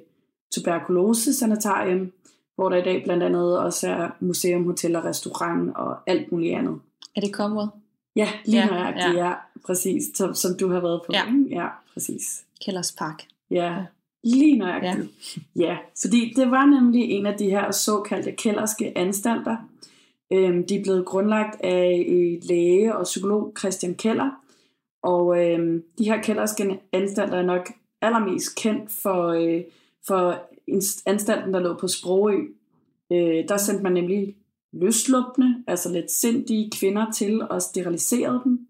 [0.55, 2.13] tuberkulose-sanitarium,
[2.55, 6.57] hvor der i dag blandt andet også er museum, hotel og restaurant og alt muligt
[6.57, 6.81] andet.
[7.17, 7.71] Er det kommet?
[8.17, 9.27] Ja, lige Ja, ja, nøjagtigt, ja.
[9.27, 9.35] ja.
[9.67, 11.13] præcis, som, som du har været på.
[11.13, 11.25] Ja.
[11.51, 12.45] ja præcis.
[12.65, 13.27] Kælders Park.
[13.51, 13.85] Ja,
[14.25, 15.11] lige nøjagtigt.
[15.57, 15.63] Ja.
[15.63, 19.57] ja, fordi det var nemlig en af de her såkaldte kælderske anstalter.
[20.33, 24.31] Øhm, de er blevet grundlagt af øh, læge og psykolog Christian Keller.
[25.03, 29.63] Og øhm, de her kælderske anstalter er nok allermest kendt for, øh,
[30.07, 30.43] for
[31.07, 32.39] anstalten, der lå på Sprogø.
[33.13, 34.37] Øh, der sendte man nemlig
[34.73, 38.69] løslupne, altså lidt sindige kvinder til og steriliserede dem.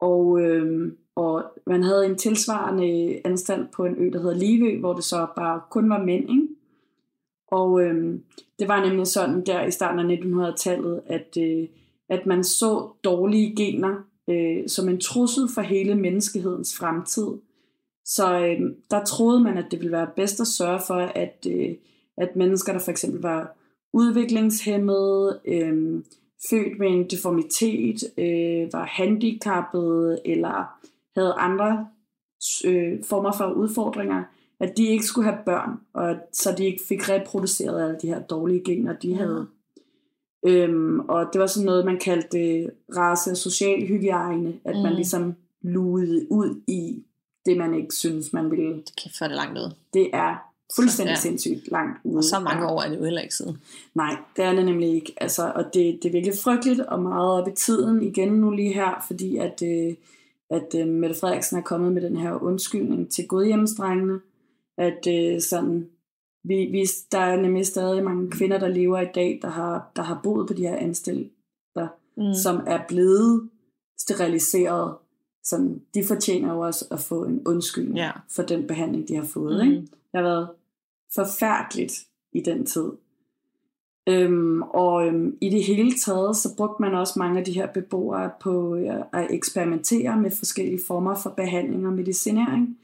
[0.00, 4.92] Og, øhm, og man havde en tilsvarende anstalt på en ø, der hedder Livø, hvor
[4.92, 6.30] det så bare kun var mænd.
[6.30, 6.48] Ikke?
[7.48, 8.22] Og øhm,
[8.58, 11.68] det var nemlig sådan der i starten af 1900-tallet, at, øh,
[12.08, 13.94] at man så dårlige gener
[14.30, 17.28] øh, som en trussel for hele menneskehedens fremtid.
[18.04, 21.74] Så øh, der troede man, at det ville være bedst at sørge for, at, øh,
[22.16, 23.56] at mennesker, der for eksempel var
[23.92, 26.02] udviklingshemmede, øh,
[26.50, 30.78] født med en deformitet, øh, var handicappede eller
[31.16, 31.86] havde andre
[32.64, 34.22] øh, former for udfordringer,
[34.60, 38.20] at de ikke skulle have børn, og så de ikke fik reproduceret alle de her
[38.22, 39.46] dårlige gener, de havde.
[40.46, 44.82] Øhm, og det var sådan noget, man kaldte race- og social hygiejne, at mm.
[44.82, 44.96] man Mm.
[44.96, 47.02] ligesom lugede ud i
[47.46, 48.74] det, man ikke synes, man ville.
[48.76, 49.72] Det kan føre det langt ud.
[49.94, 50.34] Det er
[50.76, 51.30] fuldstændig Så, ja.
[51.30, 52.18] sindssygt langt ude.
[52.18, 53.58] Og så mange år er det jo heller ikke siden.
[53.94, 55.12] Nej, det er det nemlig ikke.
[55.16, 58.72] Altså, og det, det er virkelig frygteligt og meget op i tiden igen nu lige
[58.74, 59.94] her, fordi at, øh,
[60.50, 64.20] at øh, Mette Frederiksen er kommet med den her undskyldning til godhjemmesdrengene.
[64.78, 65.88] At øh, sådan,
[66.44, 70.02] vi, vi, der er nemlig stadig mange kvinder, der lever i dag, der har, der
[70.02, 72.34] har boet på de her anstalter, mm.
[72.34, 73.50] som er blevet
[73.98, 74.96] steriliseret.
[75.44, 78.10] Sådan, de fortjener jo også at få en undskyldning Ja.
[78.30, 79.66] for den behandling, de har fået.
[79.66, 79.70] Mm.
[79.72, 79.80] Ikke?
[79.82, 80.48] Det har været
[81.14, 81.92] forfærdeligt
[82.32, 82.92] i den tid.
[84.08, 87.66] Øhm, og øhm, i det hele taget, så brugte man også mange af de her
[87.66, 92.78] beboere på øh, at eksperimentere med forskellige former for behandling og medicinering.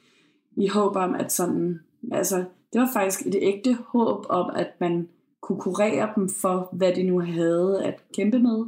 [0.56, 1.80] I håb om, at sådan,
[2.12, 5.08] altså, det var faktisk et ægte håb om, at man
[5.40, 8.64] kunne kurere dem for, hvad de nu havde at kæmpe med,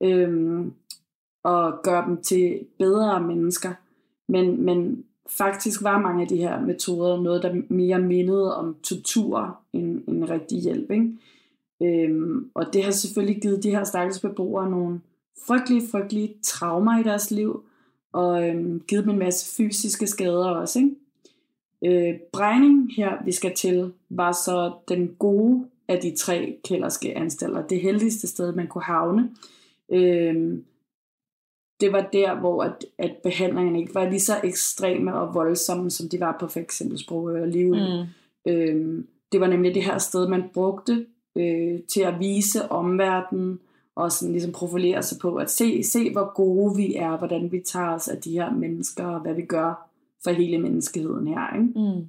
[0.00, 0.72] øhm,
[1.42, 3.72] og gøre dem til bedre mennesker.
[4.28, 9.58] Men, men faktisk var mange af de her metoder noget, der mere mindede om tortur
[9.72, 10.90] end, end rigtig hjælp.
[10.90, 11.12] Ikke?
[11.82, 15.00] Øhm, og det har selvfølgelig givet de her stakkels beboere nogle
[15.46, 17.64] frygtelige, frygtelige traumer i deres liv,
[18.12, 20.78] og øhm, givet dem en masse fysiske skader også.
[20.78, 20.96] Ikke?
[21.84, 27.66] Øh, Brejning her, vi skal til, var så den gode af de tre kælderske anstalter.
[27.66, 29.30] Det heldigste sted, man kunne havne.
[29.92, 30.64] Øhm,
[31.80, 36.08] det var der, hvor at, at behandlingerne ikke var lige så ekstreme og voldsomme, som
[36.08, 37.76] de var på for eksempel Sprogø og Livø.
[37.76, 38.52] Mm.
[38.52, 43.60] Øhm, det var nemlig det her sted, man brugte øh, til at vise omverdenen
[43.94, 47.60] og sådan ligesom profilere sig på, at se, se hvor gode vi er, hvordan vi
[47.60, 49.88] tager os af de her mennesker, og hvad vi gør
[50.24, 51.54] for hele menneskeheden her.
[51.54, 51.66] Ikke?
[51.66, 52.08] Mm.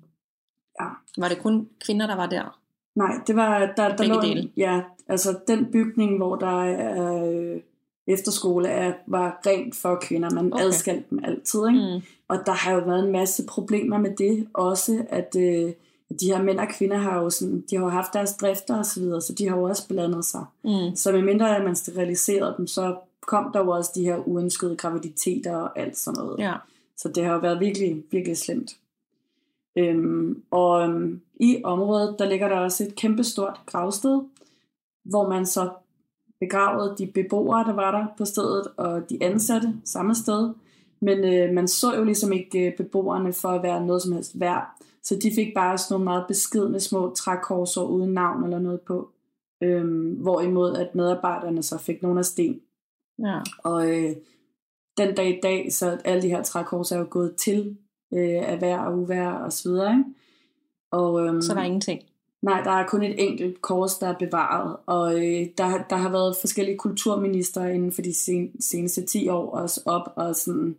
[0.82, 0.88] Ja.
[1.18, 2.60] Var det kun kvinder, der var der?
[2.96, 4.50] Nej, det var, der, der lå, dele.
[4.58, 7.62] ja, altså den bygning, hvor der er øh,
[8.08, 10.30] efterskole, er, var rent for kvinder.
[10.30, 10.64] Man okay.
[10.64, 11.80] adskilte dem altid, ikke?
[11.80, 12.02] Mm.
[12.28, 15.72] Og der har jo været en masse problemer med det også, at øh,
[16.10, 18.86] de her mænd og kvinder har jo, sådan, de har jo haft deres drifter og
[18.86, 20.46] så videre, så de har jo også blandet sig.
[20.64, 20.96] Mm.
[20.96, 25.56] Så medmindre at man steriliserede dem, så kom der jo også de her uønskede graviditeter
[25.56, 26.40] og alt sådan noget.
[26.40, 26.54] Ja.
[26.98, 28.78] Så det har jo været virkelig, virkelig slemt.
[29.78, 34.22] Øhm, og øhm, i området, der ligger der også et kæmpestort gravsted,
[35.06, 35.70] hvor man så
[36.40, 40.54] begravede de beboere, der var der på stedet, og de ansatte samme sted.
[41.00, 44.40] Men øh, man så jo ligesom ikke øh, beboerne for at være noget som helst
[44.40, 44.76] værd.
[45.04, 49.10] Så de fik bare sådan nogle meget beskedne små trækorser uden navn eller noget på.
[49.64, 52.62] Øhm, hvorimod at medarbejderne så fik nogle af sten.
[53.20, 53.40] ja.
[53.64, 54.16] Og øh,
[54.98, 57.78] den dag i dag, så alle de her trækors er jo gået til
[58.14, 59.92] øh, af vejr og uvejr og så videre.
[59.92, 60.04] Ikke?
[60.92, 62.02] Og, øhm, Så der er ingenting.
[62.42, 64.78] Nej, der er kun et enkelt kors, der er bevaret.
[64.86, 69.52] Og øh, der, der har været forskellige kulturminister inden for de sen, seneste 10 år
[69.52, 70.76] også op og sådan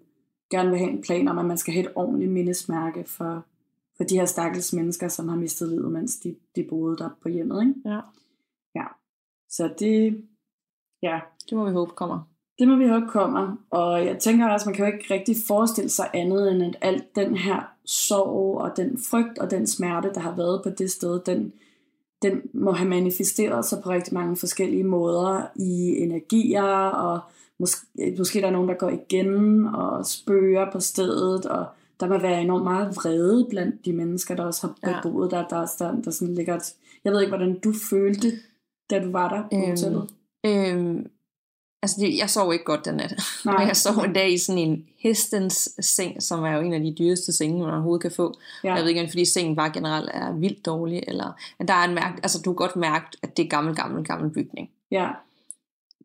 [0.50, 3.44] gerne vil have en plan om, at man skal have et ordentligt mindesmærke for,
[3.96, 7.28] for de her stakkels mennesker, som har mistet livet, mens de, de boede der på
[7.28, 7.62] hjemmet.
[7.62, 7.74] Ikke?
[7.84, 8.00] Ja.
[8.74, 8.84] Ja.
[9.50, 10.24] Så det,
[11.02, 12.20] ja, Det må vi håbe kommer.
[12.58, 13.56] det må vi håbe kommer.
[13.70, 17.16] Og jeg tænker også, man kan jo ikke rigtig forestille sig andet, end at alt
[17.16, 21.20] den her sorg og den frygt og den smerte, der har været på det sted,
[21.26, 21.52] den,
[22.22, 27.20] den må have manifesteret sig på rigtig mange forskellige måder i energier, og
[27.58, 27.86] måske,
[28.18, 31.66] måske der er nogen, der går igen og spøger på stedet, og
[32.00, 35.00] der må være enormt meget vrede blandt de mennesker, der også har Ja.
[35.00, 38.32] beboet der, der, der, der sådan ligger et, Jeg ved ikke, hvordan du følte,
[38.90, 40.10] da du var der på Øhm, hotellet.
[40.46, 41.06] Øhm,
[41.82, 43.14] altså, det, jeg sov ikke godt den nat.
[43.44, 43.58] Nej.
[43.58, 46.80] Men jeg sov en dag i sådan en hestens seng, som er jo en af
[46.80, 48.34] de dyreste senge, man overhovedet kan få.
[48.64, 48.68] Ja.
[48.68, 48.74] Ja.
[48.74, 51.84] Jeg ved ikke, om fordi sengen bare generelt er vildt dårlig, eller at der er
[51.88, 54.70] en mærke, altså du kan godt mærke, at det er gammel, gammel, gammel bygning.
[54.90, 55.08] Ja,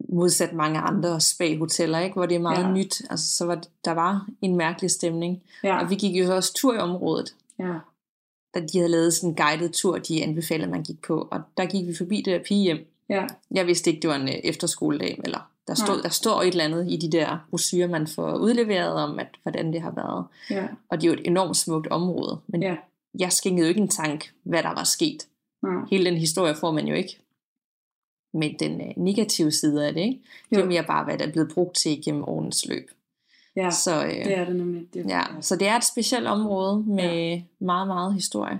[0.10, 2.14] Modsat mange andre spa-hoteller, ikke?
[2.14, 2.68] hvor det er meget ja.
[2.68, 2.74] Ja.
[2.74, 3.02] nyt.
[3.10, 5.42] Altså, så var det, der var en mærkelig stemning.
[5.64, 7.74] ja, Og vi gik jo også tur i området, ja,
[8.54, 11.28] da de havde lavet sådan en guided tur, de anbefalede, man gik på.
[11.32, 12.86] Og der gik vi forbi det der pigehjem.
[13.10, 16.02] ja, Jeg vidste ikke, det var en øh, efterskoledag, eller der, stod, Nej.
[16.02, 19.74] der står et eller andet i de der brosyrer, man får udleveret om, at, hvordan
[19.74, 20.26] det har været.
[20.50, 22.76] ja, Og det er jo et enormt smukt område, men ja,
[23.20, 25.28] jeg skænkede jo ikke en tank, hvad der var sket.
[25.64, 25.72] nej.
[25.92, 27.20] Hele den historie får man jo ikke.
[28.34, 30.20] Men den øh, negative side af det, ikke?
[30.50, 32.92] det er mere bare, hvad der er blevet brugt til gennem årens løb.
[33.56, 34.94] Ja, Så, øh, det er det nemlig.
[34.94, 37.42] Det, ja, så det er et specielt område med ja.
[37.60, 38.60] meget, meget historie.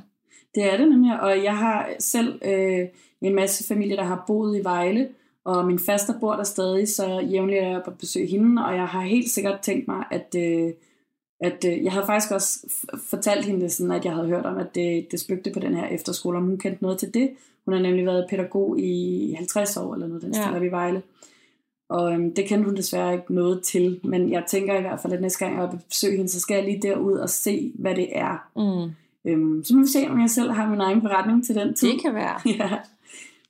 [0.56, 2.88] Det er det nemlig, og jeg har selv øh,
[3.22, 5.10] en masse familie, der har boet i Vejle,
[5.44, 8.88] og min faster bor der stadig, så jævnligt er jeg på besøg hende, og jeg
[8.88, 10.74] har helt sikkert tænkt mig, at, øh,
[11.42, 12.60] at øh, jeg havde faktisk også
[13.10, 15.76] fortalt hende det sådan, at jeg havde hørt om, at det, det spøgte på den
[15.76, 17.30] her efterskole, om hun kendte noget til det.
[17.70, 20.42] Hun har nemlig været pædagog i 50 år, eller noget den Ja.
[20.42, 21.02] stil op i Vejle.
[21.90, 25.14] Og øhm, det kendte hun desværre ikke noget til, men jeg tænker i hvert fald,
[25.14, 27.72] at næste gang jeg er på besøg hende, så skal jeg lige derud og se,
[27.76, 28.50] hvad det er.
[28.56, 28.92] Mm,
[29.26, 31.88] Øhm, så må vi se, om jeg selv har min egen beretning til den tid.
[31.92, 32.40] det kan være.
[32.60, 32.70] Ja.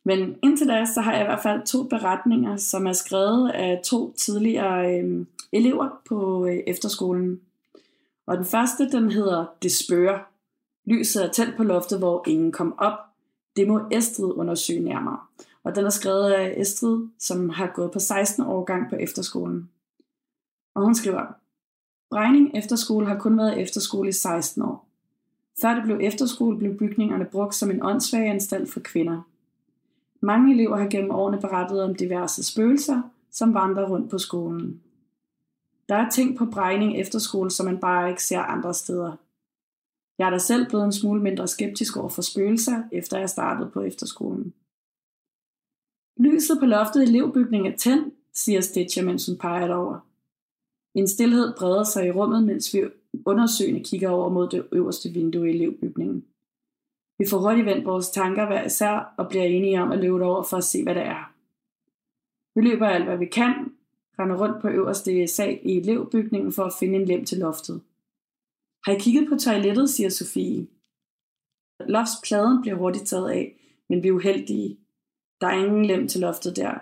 [0.05, 3.81] Men indtil da, så har jeg i hvert fald to beretninger, som er skrevet af
[3.85, 7.39] to tidligere øhm, elever på øh, efterskolen.
[8.27, 10.19] Og den første, den hedder Det spørger.
[10.89, 12.99] Lyset er tændt på loftet, hvor ingen kom op.
[13.59, 15.19] Det må Estrid undersøge nærmere.
[15.63, 19.69] Og den er skrevet af Estrid, som har gået på 16 årgang på efterskolen.
[20.75, 21.25] Og hun skriver,
[22.09, 24.87] Brejning Efterskole har kun været efterskole i 16 år.
[25.61, 29.21] Før det blev efterskole, blev bygningerne brugt som en åndssvag anstalt for kvinder.
[30.21, 34.81] Mange elever har gennem årene berettet om diverse spøgelser, som vandrer rundt på skolen.
[35.89, 39.11] Der er ting på Brejning Efterskole, som man bare ikke ser andre steder.
[40.19, 43.71] Jeg er da selv blevet en smule mindre skeptisk over for spøgelser, efter jeg startede
[43.71, 44.53] på efterskolen.
[46.17, 49.99] Lyset på loftet i elevbygningen er tændt, siger Stitcher, mens hun peger over.
[50.95, 52.83] En stillhed breder sig i rummet, mens vi
[53.25, 56.25] undersøgende kigger over mod det øverste vindue i elevbygningen.
[57.19, 60.43] Vi får hurtigt vendt vores tanker hver især og bliver enige om at løbe over
[60.43, 61.33] for at se, hvad det er.
[62.55, 63.53] Vi løber alt, hvad vi kan,
[64.19, 67.81] render rundt på øverste sal i elevbygningen for at finde en lem til loftet.
[68.85, 70.67] Har I kigget på toilettet, siger Sofie.
[71.79, 73.55] Loftspladen bliver hurtigt taget af,
[73.89, 74.77] men vi er uheldige.
[75.41, 76.73] Der er ingen lem til loftet der.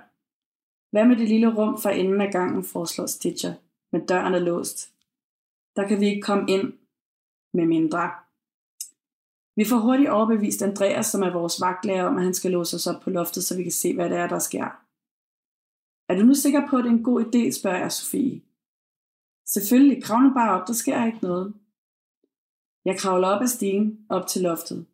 [0.91, 3.53] Hvad med det lille rum for enden af gangen, foreslår Stitcher,
[3.91, 4.93] men døren er låst.
[5.75, 6.73] Der kan vi ikke komme ind,
[7.53, 8.11] med mindre.
[9.55, 12.87] Vi får hurtigt overbevist Andreas, som er vores vagtlærer, om at han skal låse os
[12.87, 14.67] op på loftet, så vi kan se, hvad det er, der sker.
[16.09, 18.41] Er du nu sikker på, at det er en god idé, spørger jeg Sofie.
[19.45, 21.53] Selvfølgelig, kravne bare op, der sker ikke noget.
[22.87, 24.85] Jeg kravler op ad stigen, op til loftet.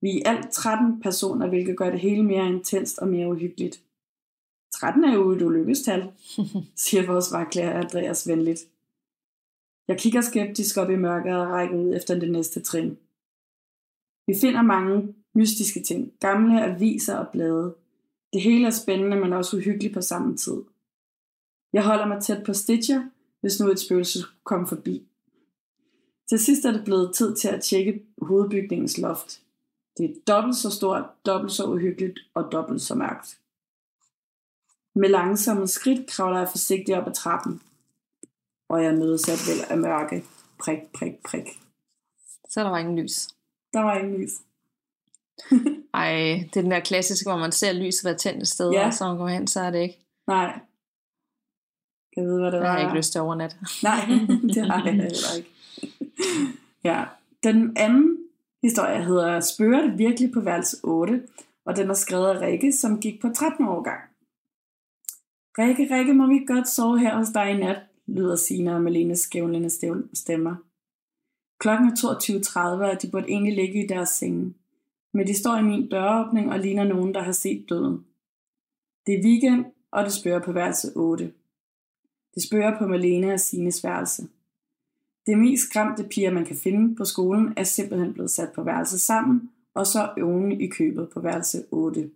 [0.00, 3.82] Vi er alt 13 personer, hvilket gør det hele mere intenst og mere uhyggeligt.
[4.74, 6.12] 13 er jo et ulykkestal,
[6.84, 8.60] siger vores vagtlærer Andreas venligt.
[9.88, 12.98] Jeg kigger skeptisk op i mørket og rækker ud efter det næste trin.
[14.26, 17.74] Vi finder mange mystiske ting, gamle aviser og blade.
[18.32, 20.62] Det hele er spændende, men også uhyggeligt på samme tid.
[21.72, 23.02] Jeg holder mig tæt på Stitcher,
[23.40, 25.08] hvis nu et spøgelse skulle komme forbi.
[26.28, 29.40] Til sidst er det blevet tid til at tjekke hovedbygningens loft.
[29.98, 33.38] Det er dobbelt så stort, dobbelt så uhyggeligt og dobbelt så mørkt.
[34.94, 37.62] Med langsomme skridt kravler jeg forsigtigt op ad trappen,
[38.68, 40.24] og jeg mødes af vel af mørke.
[40.58, 41.46] Prik, prik, prik.
[42.50, 43.28] Så der var ingen lys.
[43.72, 44.30] Der var ingen lys.
[45.94, 46.12] Ej,
[46.52, 48.86] det er den der klassiske, hvor man ser lyset være tændt et sted, Ja.
[48.86, 49.98] og så man kommer hen, så er det ikke.
[50.26, 50.60] Nej.
[52.16, 52.66] Jeg ved, hvad det Det var.
[52.70, 53.56] har jeg ikke lyst til overnat.
[53.82, 54.00] Nej,
[54.54, 55.50] det har jeg heller ikke.
[56.84, 57.04] Ja,
[57.42, 58.18] den anden
[58.62, 61.22] historie hedder Spørger det virkelig på værelse 8,
[61.64, 64.00] og den er skrevet af Rikke, som gik på 13 år gang.
[65.58, 69.18] Rikke, Rikke, må vi godt sove her hos dig i nat, lyder Sina og Malenes
[69.18, 69.70] skævlende
[70.14, 70.56] stemmer.
[71.58, 74.54] Klokken er 22.30, og de burde egentlig ligge i deres senge.
[75.12, 78.04] Men de står i min døråbning og ligner nogen, der har set døden.
[79.06, 81.32] Det er weekend, og det spørger på værelse 8.
[82.34, 84.28] Det spørger på Malene og Sines værelse.
[85.26, 88.98] Det mest skræmte piger, man kan finde på skolen, er simpelthen blevet sat på værelse
[88.98, 92.10] sammen, og så oven i købet på værelse 8.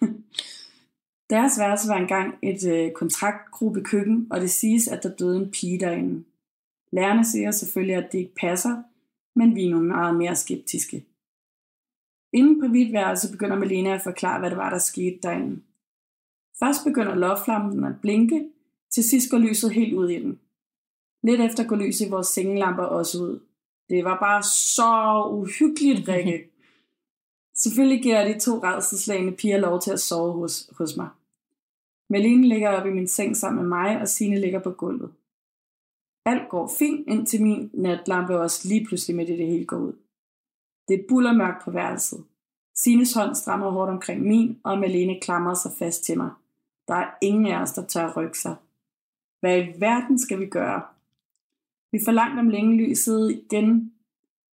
[1.30, 5.50] Deres værelse var engang et øh, kontraktgruppe køkken, og det siges, at der døde en
[5.50, 6.24] pige derinde.
[6.92, 8.82] Lærerne siger selvfølgelig, at det ikke passer,
[9.34, 11.04] men vi er nogle meget mere skeptiske.
[12.32, 15.62] Inden på hvidt værelse begynder Malene at forklare, hvad det var, der skete derinde.
[16.58, 18.48] Først begynder lovflammen at blinke,
[18.90, 20.38] til sidst går lyset helt ud i den.
[21.22, 23.40] Lidt efter går lyset i vores sengelamper også ud.
[23.88, 24.90] Det var bare så
[25.30, 26.50] uhyggeligt, Rikke.
[27.54, 31.08] Selvfølgelig giver jeg de to redselslagende piger lov til at sove hos, hos mig.
[32.10, 35.12] Malene ligger oppe i min seng sammen med mig, og Signe ligger på gulvet.
[36.24, 39.92] Alt går fint, indtil min natlampe også lige pludselig midt i det hele går ud.
[40.88, 42.24] Det er bullermørkt på værelset.
[42.74, 46.30] Sines hånd strammer hårdt omkring min, og Malene klamrer sig fast til mig.
[46.88, 48.56] Der er ingen af os, der tør rykke sig.
[49.40, 50.82] Hvad i verden skal vi gøre?
[51.96, 53.92] Vi får langt om længe lyset igen,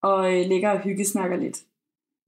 [0.02, 1.64] og øh, ligger og hyggesnakker lidt.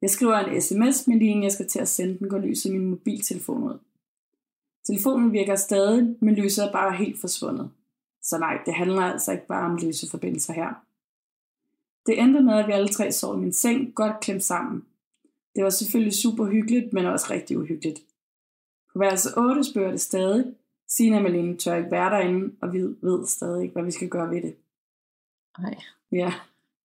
[0.01, 2.71] Jeg skriver en sms, men lige inden jeg skal til at sende den, går lyset
[2.71, 3.77] min mobiltelefon ud.
[4.87, 7.71] Telefonen virker stadig, men lyset er bare helt forsvundet.
[8.21, 10.85] Så nej, det handler altså ikke bare om løse forbindelser her.
[12.05, 14.85] Det endte med, at vi alle tre sov i min seng, godt klemt sammen.
[15.55, 17.99] Det var selvfølgelig super hyggeligt, men også rigtig uhyggeligt.
[18.93, 20.45] På værelse 8 spørger det stadig.
[20.87, 24.09] Sina og Malene tør ikke være derinde, og vi ved stadig ikke, hvad vi skal
[24.09, 24.55] gøre ved det.
[25.59, 25.75] Nej,
[26.11, 26.33] Ja,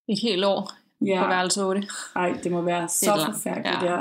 [0.08, 1.26] et helt år på ja.
[1.28, 1.82] værelse 8.
[2.16, 3.94] Ej, det må være så langt, forfærdeligt ja.
[3.94, 4.00] ja.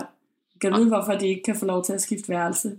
[0.62, 2.69] kan vide, hvorfor de ikke kan få lov til at skifte værelse.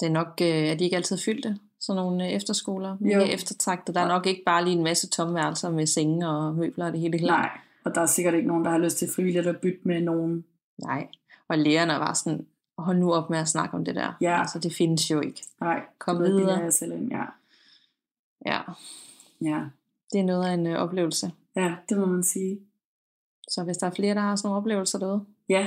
[0.00, 2.96] Det er nok, øh, er de ikke altid fyldte, sådan nogle øh, efterskoler.
[3.00, 3.20] Jo.
[3.20, 3.94] Eftertragtet.
[3.94, 6.92] Der er nok ikke bare lige en masse tomme værelser med senge og møbler og
[6.92, 7.18] det hele.
[7.26, 7.50] Nej,
[7.84, 10.44] og der er sikkert ikke nogen, der har lyst til frivilligt at bytte med nogen.
[10.78, 11.06] Nej.
[11.48, 12.46] Og lærerne var sådan,
[12.78, 14.12] hold nu op med at snakke om det der.
[14.20, 14.40] Ja.
[14.40, 15.42] Altså, det findes jo ikke.
[15.60, 16.58] Nej, Kom det videre.
[16.58, 17.10] jeg selv ind.
[17.10, 17.24] Ja.
[18.46, 18.60] Ja,
[19.40, 19.60] ja,
[20.12, 21.30] det er noget af en øh, oplevelse.
[21.56, 22.60] ja, det må man sige.
[23.48, 25.24] Så hvis der er flere, der har sådan nogle oplevelser derude.
[25.48, 25.66] Ja,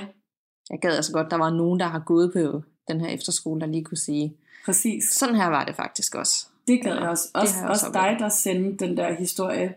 [0.70, 3.68] Jeg gad altså godt, der var nogen, der har gået på den her efterskole, der
[3.68, 5.04] lige kunne sige, præcis.
[5.12, 6.48] sådan her var det faktisk også.
[6.68, 7.30] Det gad Ja, jeg også.
[7.34, 9.76] Også, jeg også også dig, der sendte den der historie,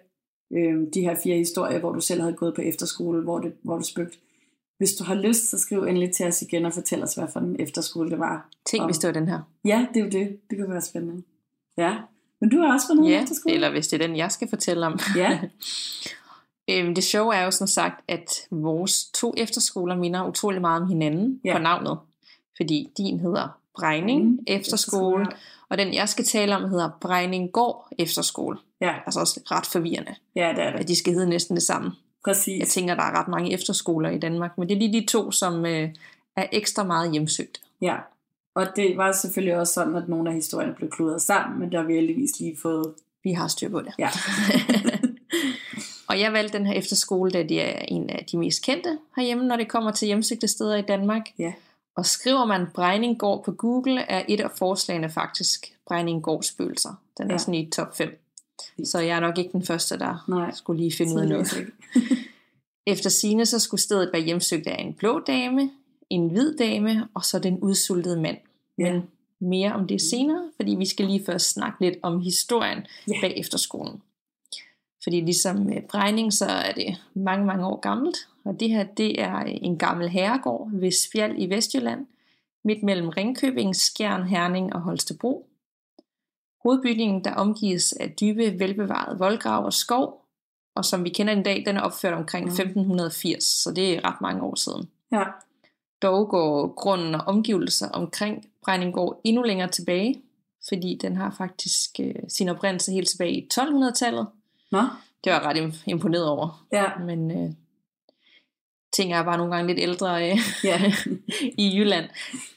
[0.52, 3.76] øh, de her fire historier, hvor du selv havde gået på efterskole, hvor, det, hvor
[3.78, 4.18] du spøgte.
[4.78, 7.40] Hvis du har lyst, så skriv endelig til os igen og fortæl os, hvad for
[7.40, 8.48] en efterskole det var.
[8.66, 9.40] Tænk, Og- hvis det var den her.
[9.64, 10.40] Ja, det er jo det.
[10.50, 11.22] Det kunne være spændende.
[11.78, 11.96] Ja,
[12.40, 13.54] men du har også været Ja, efterskole.
[13.54, 14.98] eller hvis det er den, jeg skal fortælle om.
[15.16, 15.38] Ja,
[16.70, 20.88] Øhm, det sjove er jo som sagt, at vores to efterskoler minder utrolig meget om
[20.88, 21.52] hinanden Ja.
[21.52, 21.98] på navnet.
[22.56, 25.26] Fordi din hedder Brejning Brejning Efterskole,
[25.70, 28.58] og den jeg skal tale om hedder Brejninggård Efterskole.
[28.80, 30.80] Ja, Altså også ret forvirrende, ja det er det.
[30.80, 31.92] at de skal hedde næsten det samme.
[32.24, 32.58] Præcis.
[32.60, 35.30] Jeg tænker, der er ret mange efterskoler i Danmark, men det er lige de to,
[35.30, 35.88] som øh,
[36.36, 37.60] er ekstra meget hjemsøgt.
[37.82, 37.96] Ja,
[38.58, 41.78] og det var selvfølgelig også sådan, at nogle af historierne blev kludret sammen, men der
[41.80, 42.94] har vi heldigvis lige fået...
[43.24, 43.92] Vi har styr på det.
[43.98, 44.08] Ja,
[46.08, 49.44] Og jeg valgte den her efterskole, da det er en af de mest kendte herhjemme,
[49.46, 51.22] når det kommer til hjemsøgte steder i Danmark.
[51.38, 51.52] ja.
[51.96, 57.00] Og skriver man Brejninggård på Google, er et af forslagene faktisk Brejninggård spøgelser.
[57.18, 57.38] Den er Ja.
[57.38, 58.22] sådan i top 5.
[58.84, 60.52] Så jeg er nok ikke den første, der Nej.
[60.54, 61.66] skulle lige finde ud af noget.
[62.92, 65.70] Efter sine så skulle stedet være hjemsøgt af en blå dame,
[66.10, 68.36] en hvid dame og så den udsultede mand.
[68.78, 68.92] Ja.
[68.92, 69.02] Men
[69.40, 73.12] mere om det senere, fordi vi skal lige først snakke lidt om historien Ja.
[73.22, 74.02] bag efterskolen.
[75.02, 78.16] Fordi ligesom Brejning, så er det mange, mange år gammelt.
[78.44, 82.06] Og det her, det er en gammel herregård ved Spjald i Vestjylland,
[82.64, 85.46] midt mellem Ringkøbing, Skjern, Herning og Holstebro.
[86.62, 90.24] Hovedbygningen, der omgives af dybe, velbevarede voldgrav og skov,
[90.74, 92.52] og som vi kender den i dag, den er opført omkring Mm.
[92.52, 94.88] 1580, så det er ret mange år siden.
[95.12, 95.24] Ja,
[96.02, 100.22] Dog går grunden og omgivelser omkring Brejninggård endnu længere tilbage,
[100.68, 104.26] fordi den har faktisk øh, sin oprindelse helt tilbage i 1200-tallet.
[104.70, 104.78] nå,
[105.24, 107.50] Det var jeg ret im- imponeret over, ja, men øh,
[108.92, 110.92] ting er bare nogle gange lidt ældre øh, ja,
[111.64, 112.04] i Jylland.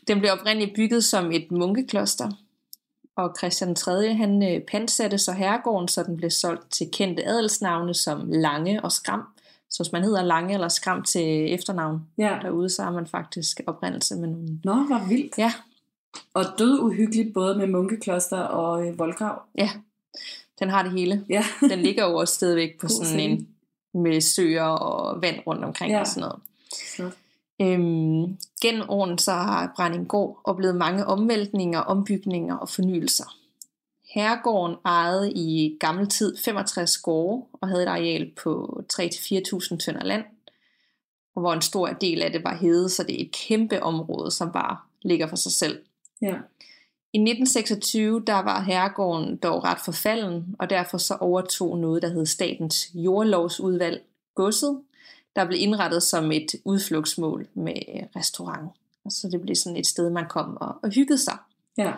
[0.08, 2.32] Den blev oprindeligt bygget som et munkekloster,
[3.15, 4.13] og Christian 3.
[4.13, 8.91] han øh, pantsatte så herregården, så den blev solgt til kendte adelsnavne som Lange og
[8.91, 9.23] Skram.
[9.72, 12.38] Så hvis man hedder Lange eller Skram til efternavn ja.
[12.42, 14.60] derude, så har man faktisk oprindelse med nogle...
[14.64, 15.38] Nå, hvor vildt.
[15.38, 15.54] Ja,
[16.34, 19.42] Og død uhyggeligt, både med munkekloster og øh, voldgrav.
[19.58, 19.70] ja,
[20.60, 21.26] den har det hele.
[21.30, 23.48] Ja, Den ligger jo også stadigvæk på sådan en
[23.94, 26.00] med søer og vand rundt omkring Ja.
[26.00, 26.40] og sådan noget.
[26.98, 27.10] så.
[27.62, 33.36] Øhm, gennem årene så har Brændinggård oplevet mange omvæltninger, ombygninger og fornyelser.
[34.13, 40.24] Herregården ejede i gammel tid 65 gårde og havde et areal på 3-4.000 tønder land,
[41.36, 44.32] og hvor en stor del af det var hede, så det er et kæmpe område,
[44.32, 45.80] som bare ligger for sig selv.
[46.21, 46.36] Ja,
[47.13, 52.26] I 1926 der var herregården dog ret forfalden, og derfor så overtog noget, der hed
[52.26, 54.04] Statens Jordlovsudvalg
[54.36, 54.82] godset,
[55.36, 57.74] der blev indrettet som et udflugtsmål med
[58.15, 58.71] restaurant.
[59.10, 61.38] Så det blev sådan et sted, man kom og, og hyggede sig.
[61.78, 61.93] ja,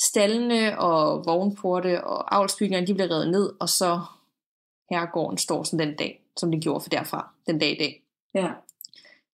[0.00, 4.00] Stallene og vognporte og avlsbygningerne, de blev revet ned, og så
[4.90, 8.02] herregården står sådan den dag, som det gjorde for derfra, den dag i dag.
[8.34, 8.48] ja.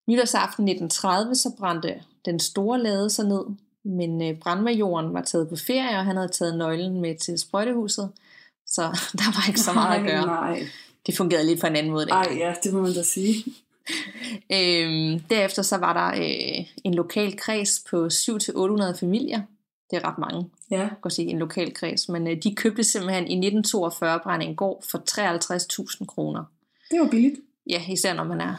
[0.08, 3.44] Nytårsaften 1930, så brændte den store lade sig ned,
[3.84, 8.12] men øh, brandmajoren var taget på ferie, og han havde taget nøglen med til sprøjtehuset,
[8.66, 8.82] så
[9.18, 10.26] der var ikke så meget at gøre.
[10.26, 10.66] Nej,
[11.06, 12.06] Det fungerede lidt på en anden måde.
[12.06, 13.44] nej, ja, det må man da sige.
[14.52, 19.42] Øhm, derefter så var der øh, en lokal kreds på 700-800 familier.
[19.94, 22.08] Det er ret mange, Ja, kan sige, en lokal kreds.
[22.08, 24.98] Men øh, de købte simpelthen i 1942 Brændinggård for
[26.00, 26.44] 53.000 kroner.
[26.90, 27.34] det var billigt.
[27.70, 28.54] Ja, især når man er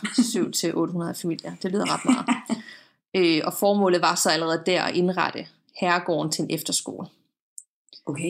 [1.15, 1.52] 7-800 familier.
[1.63, 2.26] Det lyder ret meget.
[3.38, 5.48] øh, og formålet var så allerede der at indrette
[5.82, 7.08] herregården til en efterskole
[8.06, 8.30] Okay.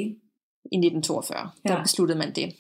[0.72, 1.50] i 1942.
[1.66, 1.70] Ja.
[1.70, 2.56] Der besluttede man det.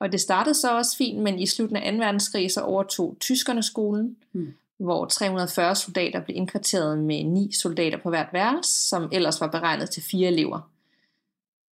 [0.00, 2.04] Og det startede så også fint, men i slutningen af 2.
[2.04, 4.54] verdenskrig så overtog tyskerne skolen, Hmm.
[4.78, 9.90] Hvor 340 soldater blev indkvarteret med ni soldater på hvert værelse, som ellers var beregnet
[9.90, 10.70] til fire elever.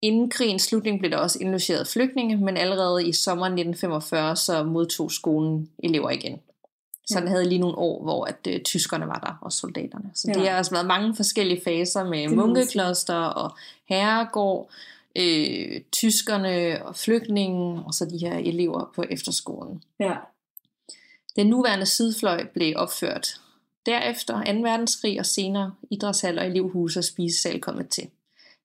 [0.02, 5.12] Inden krigens slutning blev der også indlogeret flygtninge, men allerede i sommeren 1945 så modtog
[5.12, 6.40] skolen elever igen.
[7.08, 7.20] Så Ja.
[7.22, 10.12] den havde lige nogle år, hvor at, øh, tyskerne var der, og soldaterne.
[10.14, 10.40] Så Ja.
[10.40, 13.52] det har altså været mange forskellige faser med munkekloster og
[13.90, 14.70] herregård,
[15.16, 19.84] øh, tyskerne og flygtninge, og så de her elever på efterskolen.
[20.00, 20.14] Ja,
[21.36, 23.28] Den nuværende sydfløj blev opført
[23.86, 24.60] derefter 2.
[24.62, 28.08] verdenskrig og senere idrætshal og elevhus og spisesal kommet til.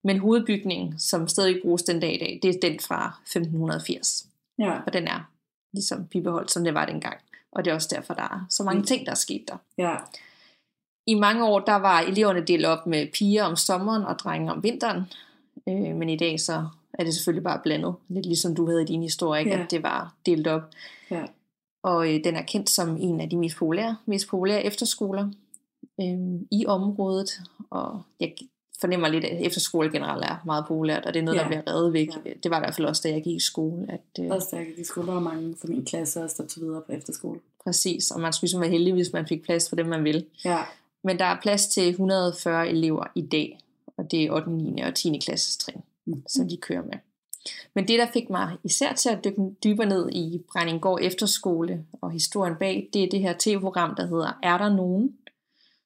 [0.04, 4.26] Men hovedbygningen, som stadig bruges den dag i dag, det er den fra 1580.
[4.58, 5.30] ja, Og den er
[5.72, 7.16] ligesom bibeholdt, som det var dengang.
[7.52, 8.86] Og det er også derfor, der er så mange Mm.
[8.86, 9.56] ting, der er sket der.
[9.78, 9.96] ja,
[11.06, 14.62] I mange år, der var eleverne delt op med piger om sommeren og drenge om
[14.62, 15.02] vinteren.
[15.68, 17.94] Øh, men i dag så er det selvfølgelig bare blandet.
[18.08, 19.48] Lidt ligesom du havde i din historie?
[19.48, 19.62] Ja.
[19.62, 20.62] at det var delt op.
[21.10, 21.24] ja.
[21.82, 25.28] Og øh, den er kendt som en af de mest populære, mest populære efterskoler
[26.00, 27.40] øh, i området.
[27.70, 28.34] Og jeg
[28.80, 31.42] fornemmer lidt, at efterskole generelt er meget populært, og det er noget, ja.
[31.42, 32.08] der bliver reddet væk.
[32.24, 32.30] Ja.
[32.42, 33.86] Det var i hvert fald også, da jeg gik i skole.
[33.88, 36.28] At, øh, også da jeg gik i skole, der var mange fra min klasse, der
[36.28, 37.40] stod videre på efterskole.
[37.64, 40.26] Præcis, og man skulle ligesom være heldig, hvis man fik plads for dem, man vil.
[40.44, 40.58] Ja.
[41.04, 43.58] Men der er plads til 140 elever i dag,
[43.96, 44.80] og det er 8., 9.
[44.80, 45.18] og 10.
[45.18, 46.22] klasses trin, mm.
[46.28, 46.98] som de kører med.
[47.74, 52.10] Men det, der fik mig især til at dykke dybere ned i Brændinggård Efterskole og
[52.10, 55.16] historien bag, det er det her tv-program, der hedder Er der nogen?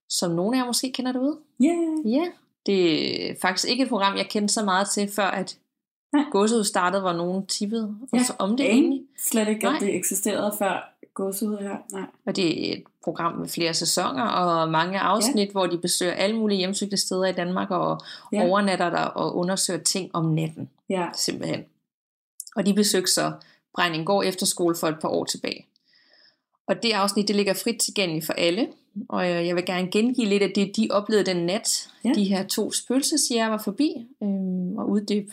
[0.09, 1.39] Som nogle af jer måske kender derude.
[1.61, 1.67] Ja.
[1.67, 2.13] Yeah.
[2.13, 2.25] Ja,
[2.67, 5.59] det er faktisk ikke et program, jeg kendte så meget til, før at
[6.31, 9.03] Gåsehud startede, hvor nogen tippede ja, om det egentlig.
[9.19, 9.81] Slet ikke, at Nej.
[9.81, 11.77] det eksisterede før Gåsehud her.
[11.93, 12.07] Nej.
[12.27, 15.53] Og det er et program med flere sæsoner og mange afsnit, ja.
[15.53, 18.01] hvor de besøger alle mulige hjemsøgte steder i Danmark og
[18.33, 18.49] ja.
[18.49, 20.71] overnatter der og undersøger ting om natten.
[20.91, 21.07] Ja.
[21.17, 21.65] Simpelthen.
[22.57, 23.33] Og de besøgte så
[23.75, 25.67] Brændinggård Efterskole for et par år tilbage.
[26.67, 28.69] Og det afsnit, det ligger frit tilgængeligt for alle.
[29.09, 31.89] Og jeg vil gerne gengive lidt af det, de oplevede den nat.
[32.05, 32.13] Ja.
[32.15, 35.33] De her to spøgelsesjæger var forbi, øhm, og uddybe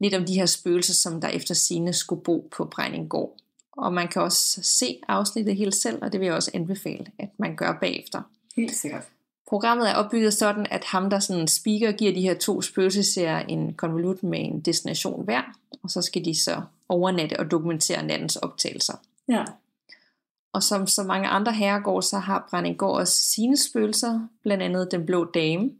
[0.00, 3.36] lidt om de her spøgelser, som der efter sine skulle bo på Brændinggård.
[3.76, 7.28] Og man kan også se afsnittet helt selv, og det vil jeg også anbefale, at
[7.38, 8.22] man gør bagefter.
[8.56, 9.02] Helt sikkert.
[9.48, 13.74] Programmet er opbygget sådan, at ham, der sådan speaker, giver de her to spøgelseserier en
[13.74, 15.42] konvolut med en destination hver,
[15.82, 18.94] og så skal de så overnatte og dokumentere nattens optagelser.
[19.28, 19.44] Ja.
[20.52, 25.06] Og som så mange andre herregård, så har Brændinggård også sine spøgelser, blandt andet Den
[25.06, 25.70] Blå Dame.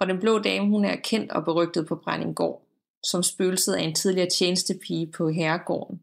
[0.00, 2.62] Og Den Blå Dame, hun er kendt og berygtet på Brændinggård,
[3.02, 6.00] som spøgelset af en tidligere tjenestepige på herregården.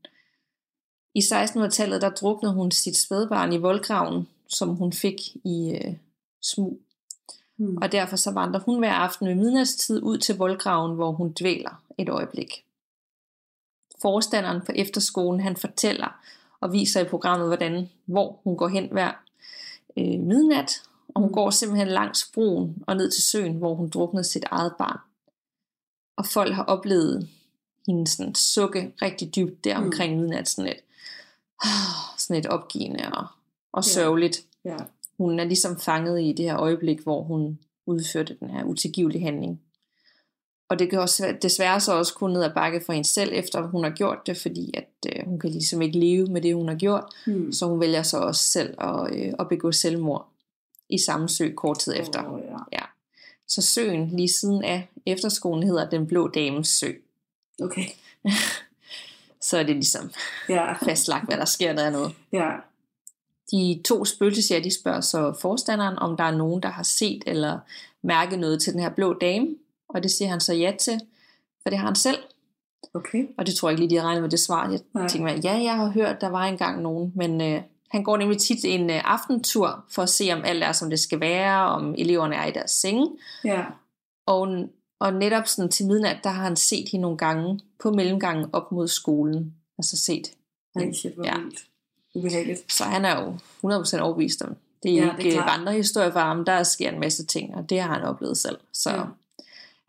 [1.14, 5.94] I 1600-tallet, der druknede hun sit spædbarn i voldgraven, som hun fik i øh,
[6.42, 6.80] smug.
[7.58, 7.78] Mm.
[7.78, 11.84] Og derfor så vandrer hun hver aften ved midnatstid ud til voldgraven, hvor hun dvæler
[11.98, 12.66] et øjeblik.
[14.02, 16.20] Forstanderen på efterskolen, han fortæller
[16.60, 19.12] og viser i programmet, hvordan, hvor hun går hen hver
[19.98, 20.72] øh, midnat,
[21.08, 21.34] og hun mm.
[21.34, 25.00] går simpelthen langs broen og ned til søen, hvor hun druknede sit eget barn.
[26.18, 27.30] Og folk har oplevet
[27.88, 29.86] hende sådan sukke rigtig dybt der mm.
[29.86, 30.80] omkring midnat, sådan et,
[32.18, 33.26] sådan et opgivende og,
[33.72, 34.46] og sørgeligt.
[34.66, 34.78] Ja.
[35.18, 39.62] Hun er ligesom fanget i det her øjeblik, hvor hun udførte den her utilgivelige handling.
[40.70, 43.62] Og det kan også desværre så også kun ned ad bakke for hende selv, efter
[43.62, 46.68] hun har gjort det, fordi at øh, hun kan ligesom ikke leve med det, hun
[46.68, 47.04] har gjort.
[47.26, 47.54] Hmm.
[47.54, 50.28] Så hun vælger så også selv at, øh, at begå selvmord
[50.90, 52.32] i samme sø kort tid efter.
[52.32, 52.58] Oh, ja.
[52.72, 52.86] Ja.
[53.48, 56.92] Så søen lige siden af efterskolen hedder Den Blå Dames Sø.
[57.62, 57.86] Okay.
[59.48, 60.12] så er det ligesom
[60.50, 60.74] ja.
[60.74, 62.14] fastlagt, hvad der sker dernede.
[62.32, 62.50] Ja.
[63.52, 67.60] De to spøgelsesjæger, de spørger så forstanderen, om der er nogen, der har set eller
[68.04, 69.48] mærket noget til den her blå dame,
[69.90, 71.02] og det siger han så ja til,
[71.64, 72.18] for det har han selv.
[72.94, 73.28] Okay.
[73.38, 74.70] Og det tror jeg ikke lige, de har regnet med det svar.
[74.70, 75.08] Jeg Nej.
[75.08, 78.66] tænker, ja, jeg har hørt, der var engang nogen, men øh, han går nemlig tit
[78.66, 82.36] en øh, aftentur for at se, om alt er, som det skal være, om eleverne
[82.36, 83.08] er i deres senge.
[83.44, 83.64] Ja.
[84.26, 84.68] Og,
[85.02, 88.72] og netop sådan til midnat, der har han set hende nogle gange på mellemgangen op
[88.72, 89.54] mod skolen.
[89.78, 90.32] Altså set.
[90.76, 91.36] Nej, shit, hvor ja.
[92.16, 92.74] Ubehageligt.
[92.74, 93.38] Så han er jo
[93.72, 94.56] 100% overbevist om.
[94.84, 96.46] Det er ja, ikke vandrehistorie for ham.
[96.46, 98.58] Der sker en masse ting, og det har han oplevet selv.
[98.74, 99.04] Så ja.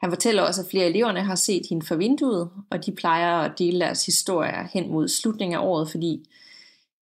[0.01, 3.39] Han fortæller også, at flere af eleverne har set hende fra vinduet, og de plejer
[3.39, 6.29] at dele deres historier hen mod slutningen af året, fordi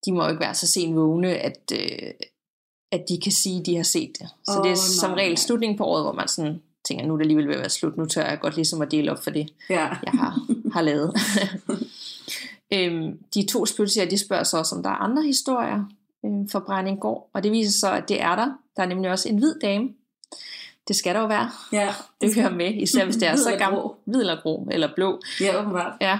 [0.06, 2.10] de må ikke være så sent vågne, at, øh,
[2.92, 4.28] at de kan sige, at de har set det.
[4.44, 6.60] Så oh, det er som regel slutningen på året, hvor man sådan
[6.90, 8.90] tænker, nu er det alligevel ved at være slut, nu tør jeg godt ligesom at
[8.90, 9.88] dele op for det, ja.
[9.88, 11.14] jeg har, har lavet.
[12.74, 15.84] øhm, de to spøgelser, de spørger så også, om der er andre historier
[16.24, 18.52] øh, for Brændinggård, og det viser så, at det er der.
[18.76, 19.88] Der er nemlig også en hvid dame,
[20.88, 21.50] det skal der jo være.
[21.72, 21.88] Ja.
[22.20, 23.82] Det hører med, især hvis det er så gammel.
[24.04, 25.20] Hvid eller grå, eller blå.
[25.40, 25.92] Ja, åbenbart.
[26.00, 26.18] Ja.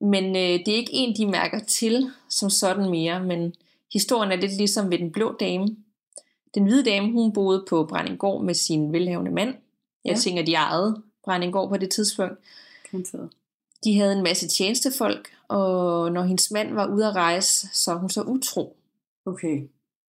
[0.00, 3.54] Men øh, det er ikke en, de mærker til som sådan mere, men
[3.92, 5.76] historien er lidt ligesom ved den blå dame.
[6.54, 9.54] Den hvide dame, hun boede på Brændinggård med sin velhavende mand.
[10.04, 10.18] Jeg ja.
[10.18, 12.38] tænker, de ejede Brændinggård på det tidspunkt.
[13.84, 18.10] De havde en masse tjenestefolk, og når hendes mand var ude at rejse, så hun
[18.10, 18.76] så utro.
[19.26, 19.62] Okay.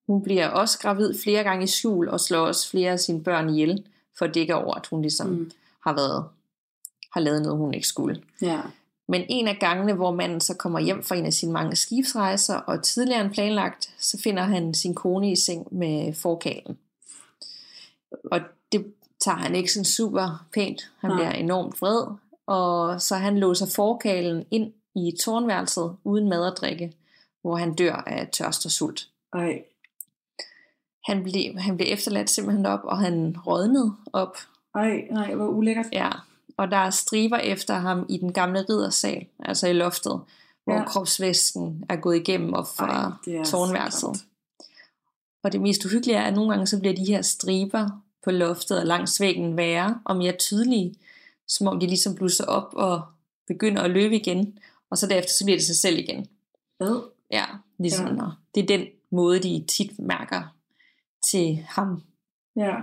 [0.07, 3.49] Hun bliver også gravid flere gange i skjul, og slår også flere af sine børn
[3.49, 3.85] ihjel,
[4.17, 5.51] for at dække over, at hun ligesom mm.
[5.83, 6.25] har været
[7.13, 8.23] har lavet noget, hun ikke skulle.
[8.41, 8.61] Ja.
[9.07, 12.55] Men en af gangene, hvor manden så kommer hjem fra en af sine mange skibsrejser,
[12.55, 16.77] og tidligere end planlagt, så finder han sin kone i seng med forkalen.
[18.31, 18.39] Og
[18.71, 20.91] det tager han ikke sådan super pænt.
[20.99, 21.17] Han Nej.
[21.17, 22.07] bliver enormt vred,
[22.47, 26.93] og så han låser forkalen ind i tårnværelset uden mad og drikke,
[27.41, 29.07] hvor han dør af tørst og sult.
[29.33, 29.63] Ej.
[31.05, 34.37] Han blev, han blev efterladt simpelthen op, og han rådnede op.
[34.75, 35.85] Ej, nej, hvor ulækkert.
[35.91, 36.09] Ja,
[36.57, 40.21] og der er striber efter ham i den gamle riddersal, altså i loftet,
[40.63, 40.85] hvor Ja.
[40.85, 44.23] kropsvæsken er gået igennem op fra tårnværelset.
[45.43, 47.89] Og det mest uhyggelige er, at nogle gange så bliver de her striber
[48.23, 50.95] på loftet og langs væggen værre og mere tydelige,
[51.47, 53.01] som om de ligesom blusser op og
[53.47, 54.57] begynder at løbe igen,
[54.89, 56.27] og så derefter så bliver det sig selv igen.
[56.77, 57.09] Hvad?
[57.31, 57.45] Ja,
[57.79, 58.23] ligesom Ja.
[58.23, 58.29] ja.
[58.55, 60.55] det er den måde, de tit mærker
[61.31, 62.01] til ham.
[62.55, 62.75] Ja.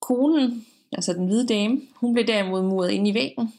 [0.00, 3.52] Konen, altså den hvide dame, hun blev derimod muret ind i væggen.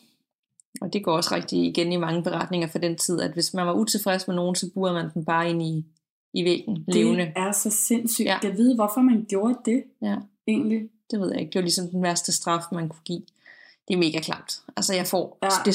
[0.82, 3.68] Og det går også rigtig igen i mange beretninger fra den tid, at hvis man
[3.68, 5.86] var utilfreds med nogen, så burede man den bare ind i,
[6.34, 7.26] i væggen, levende.
[7.26, 8.26] Det er så sindssygt.
[8.26, 8.38] Ja.
[8.44, 10.16] Jeg ved, hvorfor man gjorde det Ja.
[10.48, 10.90] Egentlig.
[11.12, 11.50] Det ved jeg ikke.
[11.52, 13.22] Det var ligesom den værste straf, man kunne give.
[13.88, 14.62] Det er mega klamt.
[14.78, 15.50] Altså, jeg får Ja.
[15.66, 15.72] ja.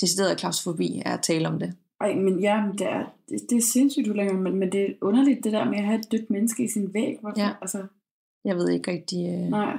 [0.00, 1.74] decideret klaustrofobi af at tale om det.
[2.00, 4.94] Ej, men ja, men det er, det, det er sindssygt ulækkert, men, men det er
[5.00, 7.18] underligt det der med at have et dødt menneske i sin væg.
[7.20, 7.40] Hvorfor?
[7.40, 7.50] Ja.
[7.60, 7.86] Altså,
[8.44, 9.26] Jeg ved ikke rigtig...
[9.28, 9.50] Øh...
[9.50, 9.72] nej.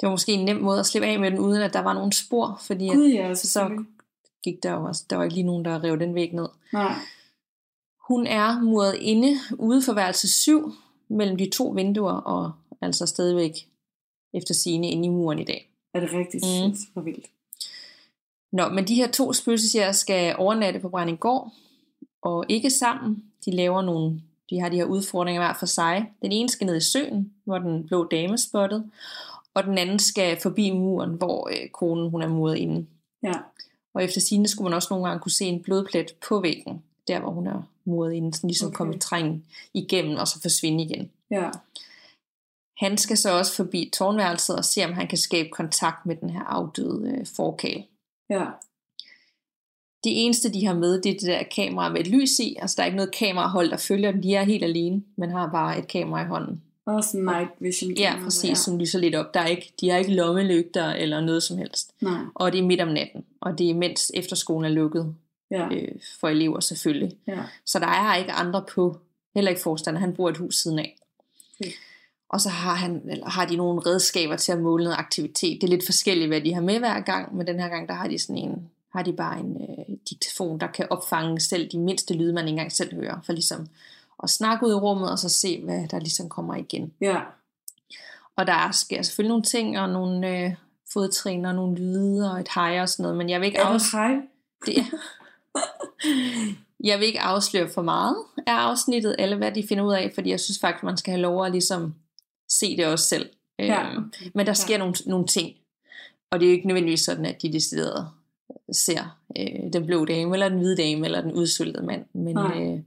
[0.00, 1.92] Det var måske en nem måde at slippe af med den, uden at der var
[1.92, 3.86] nogen spor, fordi at Gud ja, så selvfølgelig.
[4.44, 6.48] gik der jo også, der var ikke lige nogen, der rev den væg ned.
[6.72, 6.94] Nej.
[8.08, 10.72] Hun er muret inde ude for værelse 7
[11.08, 13.68] mellem de to vinduer, og altså stadigvæk
[14.34, 15.70] efter sine inde i muren i dag.
[15.94, 16.44] Er det rigtigt?
[16.44, 16.76] Mm.
[16.94, 17.26] For vildt.
[18.52, 21.52] Nå, men de her to spøgelsesjæger skal overnatte på Brændinggård,
[22.22, 23.24] og ikke sammen.
[23.44, 26.12] De laver nogle, de har de her udfordringer hver for sig.
[26.22, 28.90] Den ene skal ned i søen, hvor den blå dame spottet,
[29.54, 32.86] og den anden skal forbi muren, hvor øh, konen hun er muret inde.
[33.22, 33.32] Ja.
[33.94, 37.20] Og efter sine skulle man også nogle gange kunne se en blodplet på væggen, der
[37.20, 38.74] hvor hun er muret inde, sådan ligesom Okay.
[38.74, 38.76] okay.
[38.76, 41.10] komme trængen igennem og så forsvinde igen.
[41.30, 41.50] Ja.
[42.80, 46.30] Han skal så også forbi tårnværelset og se, om han kan skabe kontakt med den
[46.30, 47.84] her afdøde øh, forkæl.
[48.30, 48.44] Ja.
[50.04, 52.56] Det eneste, de har med, det er det der kamera med et lys i.
[52.60, 54.22] Altså, der er ikke noget kamerahold, der følger dem.
[54.22, 55.02] De er helt alene.
[55.16, 56.62] Man har bare et kamera i hånden.
[56.86, 57.92] Også night vision.
[57.92, 59.34] Ja, præcis, som lyser lidt op.
[59.34, 61.92] Der er ikke, de har ikke lommelygter eller noget som helst.
[62.02, 62.18] Nej.
[62.34, 63.24] Og det er midt om natten.
[63.40, 65.14] Og det er mens efterskolen er lukket
[65.50, 65.68] Ja.
[65.72, 65.88] øh,
[66.20, 67.16] for elever selvfølgelig.
[67.26, 67.38] ja.
[67.66, 68.98] Så der er ikke andre på.
[69.34, 70.00] Heller ikke forstander.
[70.00, 70.96] Han bor et hus siden af.
[71.60, 71.70] Okay.
[72.30, 75.60] Og så har, han, eller har de nogle redskaber til at måle noget aktivitet.
[75.60, 77.94] Det er lidt forskelligt, hvad de har med hver gang, men den her gang, der
[77.94, 81.78] har de sådan en, har de bare en øh, diktafon, der kan opfange selv de
[81.78, 83.66] mindste lyde, man ikke engang selv hører, for ligesom
[84.22, 86.92] at snakke ud i rummet, og så se, hvad der ligesom kommer igen.
[87.00, 87.20] Ja.
[88.36, 90.54] Og der sker selvfølgelig nogle ting, og nogle øh,
[90.92, 93.72] fodtrin, og nogle lyde, og et hej og sådan noget, men jeg vil ikke afs-
[93.72, 94.14] det hej?
[94.66, 94.84] det er.
[96.84, 98.16] Jeg vil ikke afsløre for meget
[98.46, 101.20] af afsnittet, eller hvad de finder ud af, fordi jeg synes faktisk, man skal have
[101.20, 101.94] lov at ligesom
[102.50, 103.30] se det også selv.
[103.58, 103.90] Ja.
[103.92, 104.78] Øhm, men der sker Ja.
[104.78, 105.56] nogle, nogle ting,
[106.32, 108.08] og det er jo ikke nødvendigvis sådan, at de decideret
[108.72, 112.04] ser øh, den blå dame, eller den hvide dame, eller den udsultede mand.
[112.12, 112.62] Men Nej.
[112.62, 112.80] øh,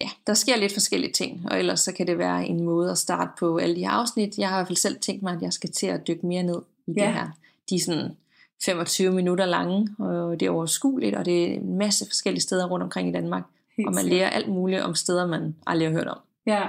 [0.00, 2.98] ja, der sker lidt forskellige ting, og ellers så kan det være en måde at
[2.98, 4.38] starte på alle de her afsnit.
[4.38, 6.42] Jeg har i hvert fald selv tænkt mig, at jeg skal til at dykke mere
[6.42, 7.04] ned i Ja.
[7.06, 7.28] det her.
[7.70, 8.16] De er sådan
[8.64, 12.82] 25 minutter lange, og det er overskueligt, og det er en masse forskellige steder rundt
[12.82, 13.42] omkring i Danmark.
[13.76, 16.18] Helt og man lærer alt muligt om steder, man aldrig har hørt om.
[16.46, 16.68] Ja.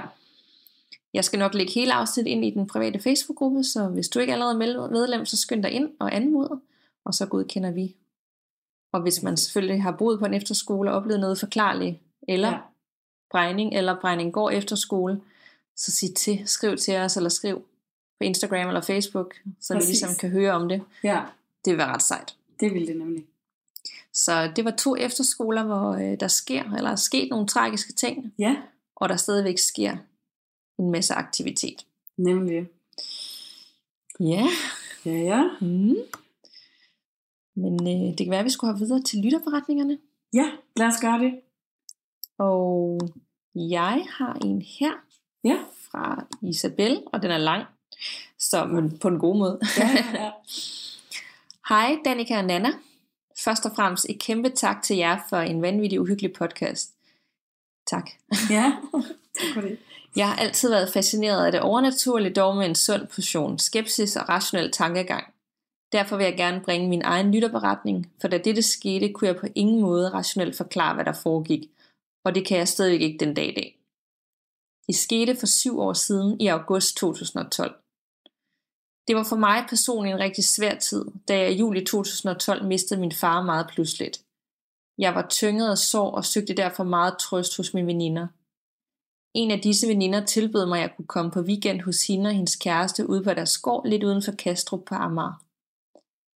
[1.14, 4.32] Jeg skal nok lægge hele afsnittet ind i den private Facebook-gruppe, så hvis du ikke
[4.32, 6.60] allerede er med- medlem, så skynd dig ind og anmod,
[7.04, 7.96] og så godkender vi.
[8.92, 11.96] Og hvis man selvfølgelig har boet på en efterskole og oplevet noget forklarligt,
[12.28, 12.58] eller Ja.
[13.30, 15.20] Brejning, eller Brejning går efterskole,
[15.76, 17.56] så sig til, skriv til os, eller skriv
[18.20, 19.88] på Instagram eller Facebook, så Præcis.
[19.88, 20.82] vi ligesom kan høre om det.
[21.04, 21.20] Ja.
[21.64, 22.34] Det vil være ret sejt.
[22.60, 23.24] Det ville det nemlig.
[24.12, 28.34] Så det var to efterskoler, hvor øh, der sker, eller er sket nogle tragiske ting,
[28.38, 28.56] Ja.
[28.96, 29.96] og der stadigvæk sker
[30.78, 31.86] en masse aktivitet.
[32.16, 32.68] Nemlig.
[34.20, 34.46] Ja.
[35.06, 35.42] Ja, ja.
[35.60, 35.94] Mm.
[37.56, 39.98] Men øh, det kan være, at vi skulle have videre til lytterberetningerne.
[40.32, 41.40] Ja, lad os gøre det.
[42.38, 43.00] Og
[43.54, 44.92] jeg har en her
[45.44, 45.56] Ja.
[45.90, 47.64] fra Isabel, og den er lang,
[48.38, 49.58] så men på en god måde.
[49.78, 50.30] Ja, ja.
[51.68, 52.68] Hej Danika og Nana.
[53.44, 56.94] Først og fremmest et kæmpe tak til jer for en vanvittig uhyggelig podcast.
[57.86, 58.10] Tak.
[58.50, 58.72] ja.
[59.38, 59.78] tak for det.
[60.16, 64.28] Jeg har altid været fascineret af det overnaturlige, dog med en sund portion skepsis og
[64.28, 65.34] rationel tankegang.
[65.92, 69.46] Derfor vil jeg gerne bringe min egen lytterberetning, for da dette skete, kunne jeg på
[69.54, 71.70] ingen måde rationelt forklare, hvad der foregik,
[72.24, 73.78] og det kan jeg stadig ikke den dag i dag.
[74.86, 77.74] Det skete for syv år siden i august 2012.
[79.08, 83.00] Det var for mig personligt en rigtig svær tid, da jeg i juli 2012 mistede
[83.00, 84.22] min far meget pludseligt.
[84.98, 88.26] Jeg var tynget af sorg og søgte derfor meget trøst hos mine veninder.
[89.34, 92.34] En af disse veninder tilbød mig, at jeg kunne komme på weekend hos hende og
[92.34, 95.44] hendes kæreste ude på deres gård lidt uden for Kastrup på Amager.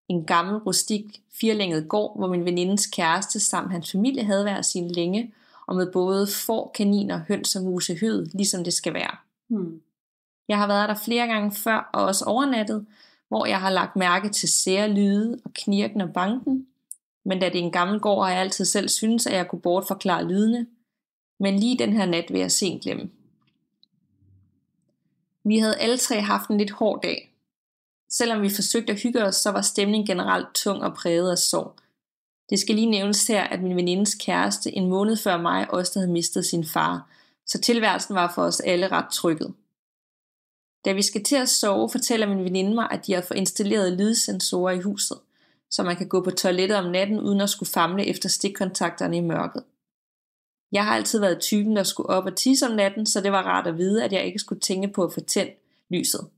[0.08, 1.04] En gammel, rustik,
[1.40, 5.32] firlænget gård, hvor min venindes kæreste samt hans familie havde hver sin længe,
[5.66, 9.16] og med både får, kaniner, høns og mus i høet, ligesom det skal være.
[9.48, 9.80] Hmm.
[10.48, 12.86] Jeg har været der flere gange før, og også overnattet,
[13.28, 16.66] hvor jeg har lagt mærke til sære lyde og knirken og banken,
[17.24, 19.60] Men da det er en gammel gård, har jeg altid selv synes, at jeg kunne
[19.60, 20.66] bortforklare lydene.
[21.38, 23.10] Men lige den her nat vil jeg sent glemme.
[25.44, 27.34] Vi havde alle tre haft en lidt hård dag.
[28.10, 31.74] Selvom vi forsøgte at hygge os, så var stemningen generelt tung og præget af sorg.
[32.50, 36.12] Det skal lige nævnes her, at min venindes kæreste en måned før mig også havde
[36.12, 37.10] mistet sin far,
[37.46, 39.54] så tilværelsen var for os alle ret trykket.
[40.84, 43.92] Da vi skal til at sove, fortæller min veninde mig, at de har fået installeret
[43.92, 45.18] lydsensorer i huset,
[45.70, 49.20] så man kan gå på toilettet om natten uden at skulle famle efter stikkontakterne i
[49.20, 49.64] mørket.
[50.72, 53.42] Jeg har altid været typen, der skulle op og tisse om natten, så det var
[53.42, 55.54] rart at vide, at jeg ikke skulle tænke på at få tændt
[55.90, 56.28] lyset.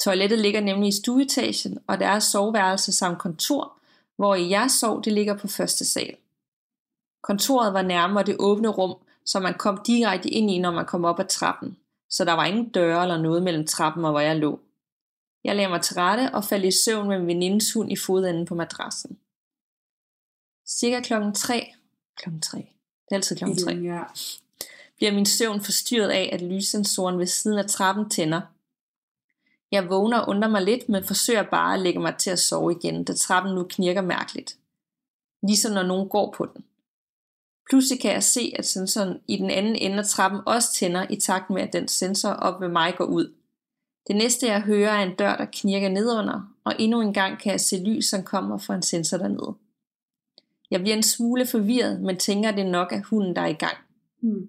[0.00, 3.78] Toilettet ligger nemlig i stueetagen, og der er soveværelse samt kontor,
[4.16, 6.16] hvor i jeg sov, det ligger på første sal.
[7.22, 11.04] Kontoret var nærmere det åbne rum, så man kom direkte ind i, når man kom
[11.04, 11.76] op ad trappen,
[12.10, 14.60] så der var ingen døre eller noget mellem trappen og hvor jeg lå.
[15.44, 18.46] Jeg lagde mig til rette og faldt i søvn med min venindes hund i fodenden
[18.46, 19.18] på madrassen.
[20.66, 21.72] Cirka klokken 3,
[22.16, 22.72] klokken 3,
[23.12, 24.02] det er altid klokken 3, Ja.
[24.96, 28.40] bliver min søvn forstyrret af, at lyssensoren ved siden af trappen tænder.
[29.72, 32.72] Jeg vågner og undrer mig lidt, men forsøger bare at lægge mig til at sove
[32.72, 34.56] igen, da trappen nu knirker mærkeligt.
[35.42, 36.64] Ligesom når nogen går på den.
[37.70, 41.16] Pludselig kan jeg se, at sensoren i den anden ende af trappen også tænder i
[41.16, 43.32] takt med, at den sensor op ved mig går ud.
[44.06, 47.52] Det næste jeg hører er en dør, der knirker nedunder, og endnu en gang kan
[47.52, 49.54] jeg se lys, som kommer fra en sensor dernede.
[50.72, 53.52] Jeg bliver en smule forvirret, men tænker, at det nok er hunden, der er i
[53.52, 53.76] gang.
[54.20, 54.48] Hmm.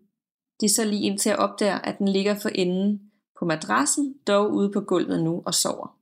[0.59, 4.51] Det er så lige indtil jeg opdager, at den ligger for enden på madrassen, dog
[4.51, 5.97] ude på gulvet nu og sover.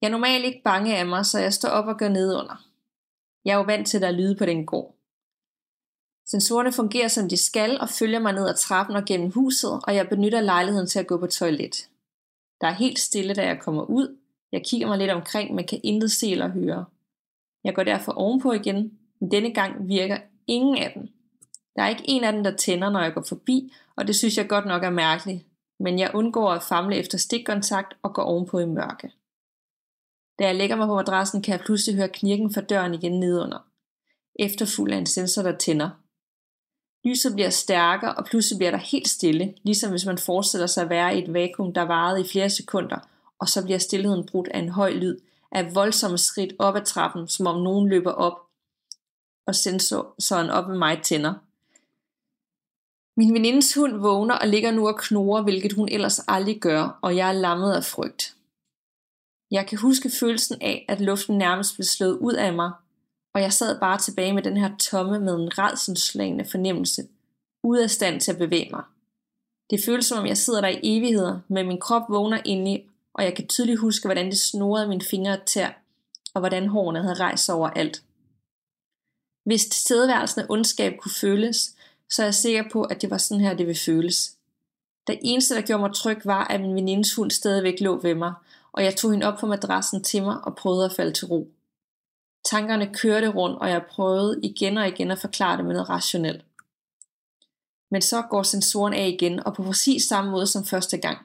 [0.00, 2.64] Jeg er normalt ikke bange af mig, så jeg står op og går ned under.
[3.44, 4.94] Jeg er jo vant til, at der er lyde på den gård.
[6.26, 9.94] Sensorerne fungerer som de skal og følger mig ned ad trappen og gennem huset, og
[9.94, 11.88] jeg benytter lejligheden til at gå på toilet.
[12.60, 14.16] Der er helt stille, da jeg kommer ud.
[14.52, 16.84] Jeg kigger mig lidt omkring, men kan intet se eller høre.
[17.64, 21.08] Jeg går derfor ovenpå igen, men denne gang virker ingen af dem.
[21.76, 24.38] Der er ikke en af dem, der tænder, når jeg går forbi, og det synes
[24.38, 25.44] jeg godt nok er mærkeligt.
[25.80, 29.12] Men jeg undgår at famle efter stikkontakt og går ovenpå i mørke.
[30.38, 33.66] Da jeg lægger mig på madrassen, kan jeg pludselig høre knirken fra døren igen nedunder.
[34.38, 35.90] Efterfulgt af en sensor, der tænder.
[37.08, 40.90] Lyset bliver stærkere, og pludselig bliver der helt stille, ligesom hvis man forestiller sig at
[40.90, 42.98] være i et vakuum, der varede i flere sekunder,
[43.40, 45.18] og så bliver stillheden brudt af en høj lyd,
[45.52, 48.47] af voldsomme skridt op ad trappen, som om nogen løber op,
[49.48, 51.34] og sensoren op med mig tænder.
[53.16, 57.16] Min venindes hund vågner og ligger nu og knurrer, hvilket hun ellers aldrig gør, og
[57.16, 58.34] jeg er lammet af frygt.
[59.50, 62.72] Jeg kan huske følelsen af, at luften nærmest blev slået ud af mig,
[63.34, 67.08] og jeg sad bare tilbage med den her tomme med en redselslagende fornemmelse,
[67.62, 68.82] ude af stand til at bevæge mig.
[69.70, 73.24] Det føles som om jeg sidder der i evigheder, men min krop vågner indeni, og
[73.24, 75.68] jeg kan tydeligt huske, hvordan det snorede mine fingre og tær,
[76.34, 78.02] og hvordan hårene havde rejst over alt.
[79.48, 81.74] Hvis tilstedeværelsen af ondskab kunne føles,
[82.10, 84.36] så er jeg sikker på, at det var sådan her, det ville føles.
[85.06, 88.34] Det eneste, der gjorde mig tryg, var, at min venindes hund stadigvæk lå ved mig,
[88.72, 91.50] og jeg tog hende op på madrassen til mig og prøvede at falde til ro.
[92.44, 96.44] Tankerne kørte rundt, og jeg prøvede igen og igen at forklare det med noget rationelt.
[97.90, 101.18] Men så går sensoren af igen, og på præcis samme måde som første gang.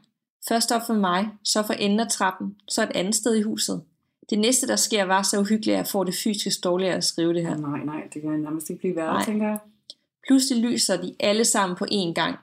[0.48, 3.84] Først op for mig, så for enden af trappen, så et andet sted i huset.
[4.30, 7.34] Det næste, der sker, var så uhyggeligt, at jeg får det fysisk dårligere at skrive
[7.34, 7.58] det her.
[7.58, 9.26] Nej, nej, det kan nærmest ikke blive værre, Nej.
[9.26, 9.58] tænker jeg.
[10.28, 12.36] Pludselig lyser de alle sammen på én gang.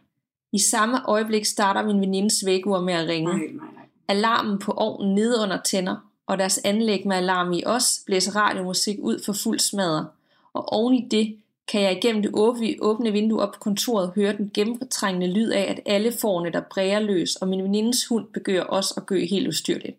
[0.53, 3.33] I samme øjeblik starter min venindes vækkeur med at ringe.
[3.33, 3.85] Nej, nej, nej.
[4.09, 8.99] Alarmen på ovnen nede under tænder, og deres anlæg med alarm i os blæser radiomusik
[9.01, 10.07] ud for fuld smadre.
[10.53, 11.37] Og oven i det
[11.69, 15.63] kan jeg igennem det åbne, åbne vindue op på kontoret høre den gennemtrængende lyd af,
[15.63, 19.49] at alle forne der bræger løs, og min venindes hund begynder også at gø helt
[19.49, 19.97] ustyrligt.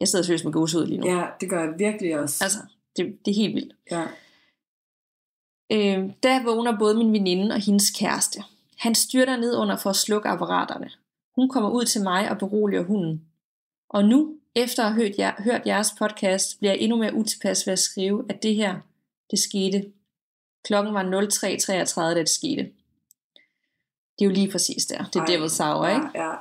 [0.00, 1.06] Jeg sidder seriøst med gåsehud lige nu.
[1.06, 2.44] Ja, det gør jeg virkelig også.
[2.44, 2.58] Altså,
[2.96, 3.74] det, det er helt vildt.
[3.90, 4.02] Ja.
[5.72, 8.42] Øh, der vågner både min veninde og hendes kæreste.
[8.78, 10.90] Han styrter ned under for at slukke apparaterne.
[11.36, 13.24] Hun kommer ud til mig og beroliger hunden.
[13.90, 17.66] Og nu, efter at have hørt, jer, hørt jeres podcast, bliver jeg endnu mere utilpas
[17.66, 18.80] ved at skrive, at det her,
[19.30, 19.92] det skete.
[20.64, 22.62] Klokken var 03.33, da det skete.
[24.18, 25.04] Det er jo lige præcis der.
[25.04, 26.08] Det er Ej, Devil's Hour, ikke?
[26.14, 26.34] Ja, ja.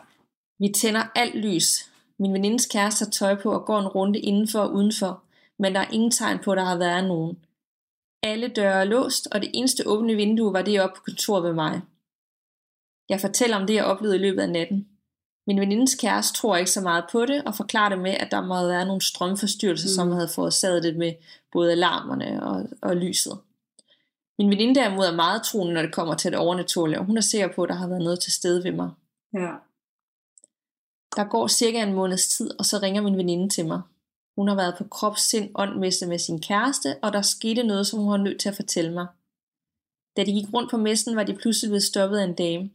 [0.60, 1.93] Vi tænder alt lys.
[2.20, 5.24] Min venindes kæreste har tøj på og går en runde indenfor og udenfor,
[5.60, 7.38] men der er ingen tegn på, at der har været nogen.
[8.24, 11.54] Alle døre er låst, og det eneste åbne vindue var det oppe på kontoret ved
[11.54, 11.82] mig.
[13.10, 14.88] Jeg fortæller om det, jeg oplevede i løbet af natten.
[15.48, 18.42] Min venindes kæreste tror ikke så meget på det, og forklarer det med, at der
[18.42, 19.96] må have været nogle strømforstyrrelser, mm.
[19.96, 21.14] som havde forårsaget det med
[21.52, 23.40] både alarmerne og, og lyset.
[24.40, 27.22] Min veninde derimod er meget troende, når det kommer til det overnaturlige, og hun er
[27.22, 28.90] sikker på, at der har været noget til stede ved mig.
[29.34, 29.52] ja.
[31.16, 33.82] Der går cirka en måneds tid, og så ringer min veninde til mig.
[34.36, 38.12] Hun har været på kropssind åndmesse med sin kæreste, og der skete noget, som hun
[38.12, 39.08] var nødt til at fortælle mig.
[40.18, 42.70] Da de gik rundt på messen, var de pludselig blevet stoppet af en dame.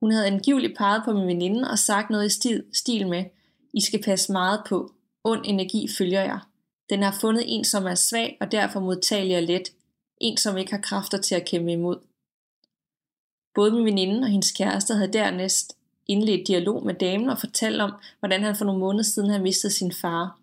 [0.00, 3.24] Hun havde angiveligt peget på min veninde og sagt noget i stil, stil med,
[3.72, 4.92] I skal passe meget på.
[5.24, 6.48] Ond energi følger jer.
[6.90, 9.72] Den har fundet en, som er svag og derfor modtagelig og let.
[10.20, 11.98] En, som ikke har kræfter til at kæmpe imod.
[13.54, 17.92] Både min veninde og hendes kæreste havde dernæst indledt dialog med damen og fortalte om,
[18.18, 20.38] hvordan han for nogle måneder siden havde mistet sin far.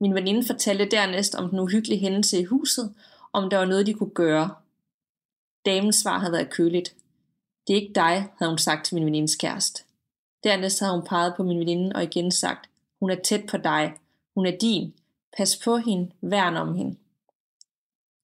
[0.00, 2.94] Min veninde fortalte dernæst om den uhyggelige hændelse i huset,
[3.32, 4.54] om der var noget, de kunne gøre.
[5.66, 6.94] Damens svar havde været køligt.
[7.66, 9.82] Det er ikke dig, havde hun sagt til min venindes kæreste.
[10.44, 12.70] Dernæst havde hun peget på min veninde og igen sagt,
[13.00, 13.94] hun er tæt på dig.
[14.34, 14.94] Hun er din.
[15.36, 16.10] Pas på hende.
[16.20, 16.96] Værn om hende.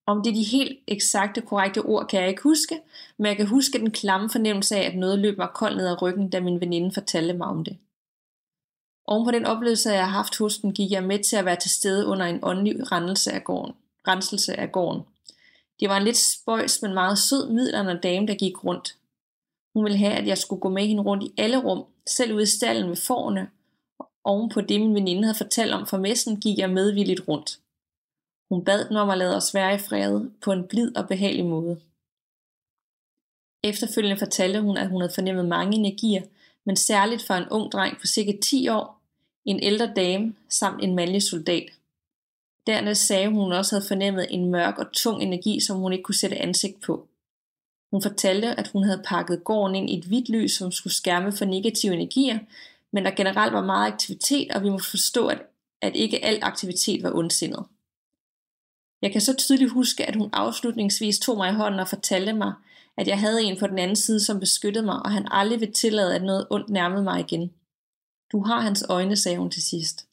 [0.09, 2.81] Om det er de helt eksakte, korrekte ord, kan jeg ikke huske,
[3.17, 6.03] men jeg kan huske den klamme fornemmelse af, at noget løb mig koldt ned ad
[6.03, 7.77] ryggen, da min veninde fortalte mig om det.
[9.07, 11.57] Oven på den oplevelse, jeg har haft hos den, gik jeg med til at være
[11.57, 13.75] til stede under en åndelig renselse af gården.
[14.09, 15.03] Renselse af gården.
[15.81, 18.97] Det var en lidt spøjs, men meget sød midlerne dame, der gik rundt.
[19.75, 22.43] Hun ville have, at jeg skulle gå med hende rundt i alle rum, selv ude
[22.43, 23.49] i stallen med forne.
[24.25, 27.59] Oven på det, min veninde havde fortalt om for messen, gik jeg medvilligt rundt.
[28.49, 31.47] Hun bad den om at lade os være i fred på en blid og behagelig
[31.47, 31.81] måde.
[33.63, 36.23] Efterfølgende fortalte hun, at hun havde fornemmet mange energier,
[36.65, 39.01] men særligt for en ung dreng på cirka 10 år,
[39.45, 41.69] en ældre dame samt en mandlig soldat.
[42.67, 46.15] Dernæst sagde hun også havde fornemmet en mørk og tung energi, som hun ikke kunne
[46.15, 47.09] sætte ansigt på.
[47.91, 51.33] Hun fortalte, at hun havde pakket gården ind i et hvidt lys, som skulle skærme
[51.33, 52.39] for negative energier,
[52.93, 55.39] men der generelt var meget aktivitet, og vi må forstå, at,
[55.83, 57.65] at ikke al aktivitet var ondsindet.
[59.03, 62.53] Jeg kan så tydeligt huske, at hun afslutningsvis tog mig i hånden og fortalte mig,
[62.97, 65.75] at jeg havde en på den anden side, som beskyttede mig, og han aldrig ville
[65.75, 67.53] tillade, at noget ondt nærmede mig igen.
[68.33, 70.07] Du har hans øjne, sagde hun til sidst.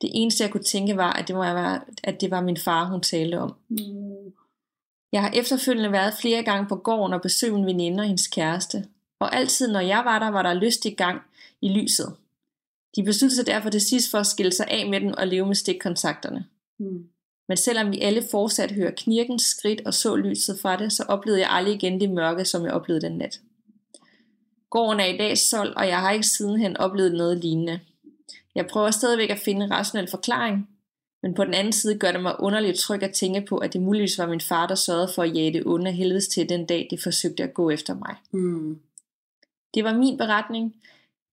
[0.00, 2.84] Det eneste, jeg kunne tænke, var, at det, må være, at det var min far,
[2.84, 3.54] hun talte om.
[3.68, 4.32] Mm.
[5.12, 8.88] Jeg har efterfølgende været flere gange på gården og besøgt min veninde og hendes kæreste.
[9.20, 11.22] Og altid, når jeg var der, var der lyst i gang
[11.60, 12.16] i lyset.
[12.96, 15.46] De besluttede sig derfor til sidst for at skille sig af med den og leve
[15.46, 16.46] med stikkontakterne.
[16.78, 17.08] Mm.
[17.50, 21.40] Men selvom vi alle fortsat hører knirken, skridt og så lyset fra det, så oplevede
[21.40, 23.40] jeg aldrig igen det mørke, som jeg oplevede den nat.
[24.70, 27.80] Gården er i dag solgt, og jeg har ikke sidenhen oplevet noget lignende.
[28.54, 30.68] Jeg prøver stadigvæk at finde en rationel forklaring,
[31.22, 33.80] men på den anden side gør det mig underligt tryg at tænke på, at det
[33.80, 36.88] muligvis var min far, der sørgede for at jage det onde helvedes til den dag,
[36.90, 38.14] de forsøgte at gå efter mig.
[38.32, 38.80] Mm.
[39.74, 40.74] Det var min beretning.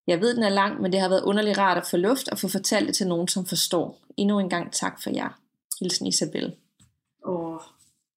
[0.07, 2.39] Jeg ved, den er lang, men det har været underligt rart at få luft og
[2.39, 3.99] få fortalt det til nogen, som forstår.
[4.17, 5.39] Endnu en gang tak for jer.
[5.79, 6.55] Hilsen Isabel.
[7.25, 7.59] Åh, oh,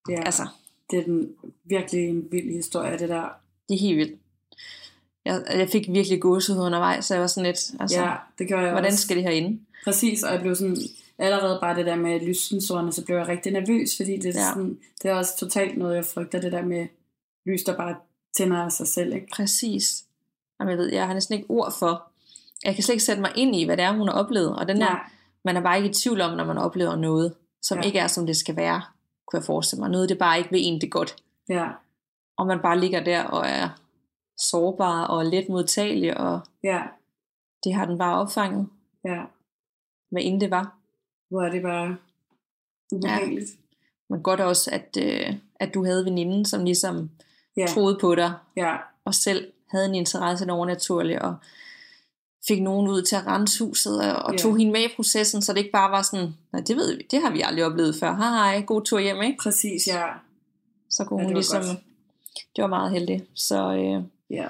[0.08, 0.22] ja.
[0.24, 0.48] Altså.
[0.90, 1.34] Det er den,
[1.64, 3.28] virkelig en vild historie, det der.
[3.68, 4.20] Det er helt vildt.
[5.24, 8.60] Jeg, jeg fik virkelig gåsehud undervejs, så jeg var sådan lidt, altså, ja, det gør
[8.60, 9.02] jeg hvordan også.
[9.02, 9.60] skal det her inde?
[9.84, 10.76] Præcis, og jeg blev sådan,
[11.18, 14.48] allerede bare det der med lyssensorerne, så blev jeg rigtig nervøs, fordi det er, ja.
[14.48, 16.86] sådan, det er også totalt noget, jeg frygter, det der med
[17.46, 17.96] lys, der bare
[18.36, 19.14] tænder af sig selv.
[19.14, 19.26] Ikke?
[19.32, 20.04] Præcis.
[20.60, 22.10] Jamen, jeg ved, jeg har næsten ikke ord for.
[22.64, 24.56] Jeg kan slet ikke sætte mig ind i, hvad det er, hun har oplevet.
[24.56, 25.10] Og den der,
[25.44, 27.84] man er bare ikke i tvivl om, når man oplever noget, som ja.
[27.84, 28.82] ikke er, som det skal være,
[29.26, 29.90] kunne jeg forestille mig.
[29.90, 31.16] Noget, det bare ikke vil en det godt.
[31.48, 31.68] Ja.
[32.38, 33.68] Og man bare ligger der og er
[34.38, 36.82] sårbar og let modtagelig, og ja.
[37.64, 38.68] det har den bare opfanget.
[39.04, 39.22] Ja.
[40.10, 40.78] Hvad end det var.
[41.30, 41.96] Hvor er det bare
[42.92, 43.50] ubehageligt.
[43.50, 43.56] Ja.
[44.10, 47.10] Men godt også, at, øh, at du havde veninden, som ligesom
[47.56, 47.66] ja.
[47.66, 48.76] troede på dig, ja.
[49.04, 51.36] og selv havde en interesse i det overnaturlige, og
[52.48, 54.38] fik nogen ud til at rense huset, og, og ja.
[54.38, 57.06] tog hende med i processen, så det ikke bare var sådan, nej, det ved vi,
[57.10, 58.14] det har vi aldrig oplevet før.
[58.14, 59.38] Hej hej, god tur hjem, ikke?
[59.42, 60.06] Præcis, ja.
[60.90, 61.78] Så kunne ja, hun ligesom, godt.
[62.56, 63.24] det var meget heldig.
[63.34, 64.48] Så øh, ja.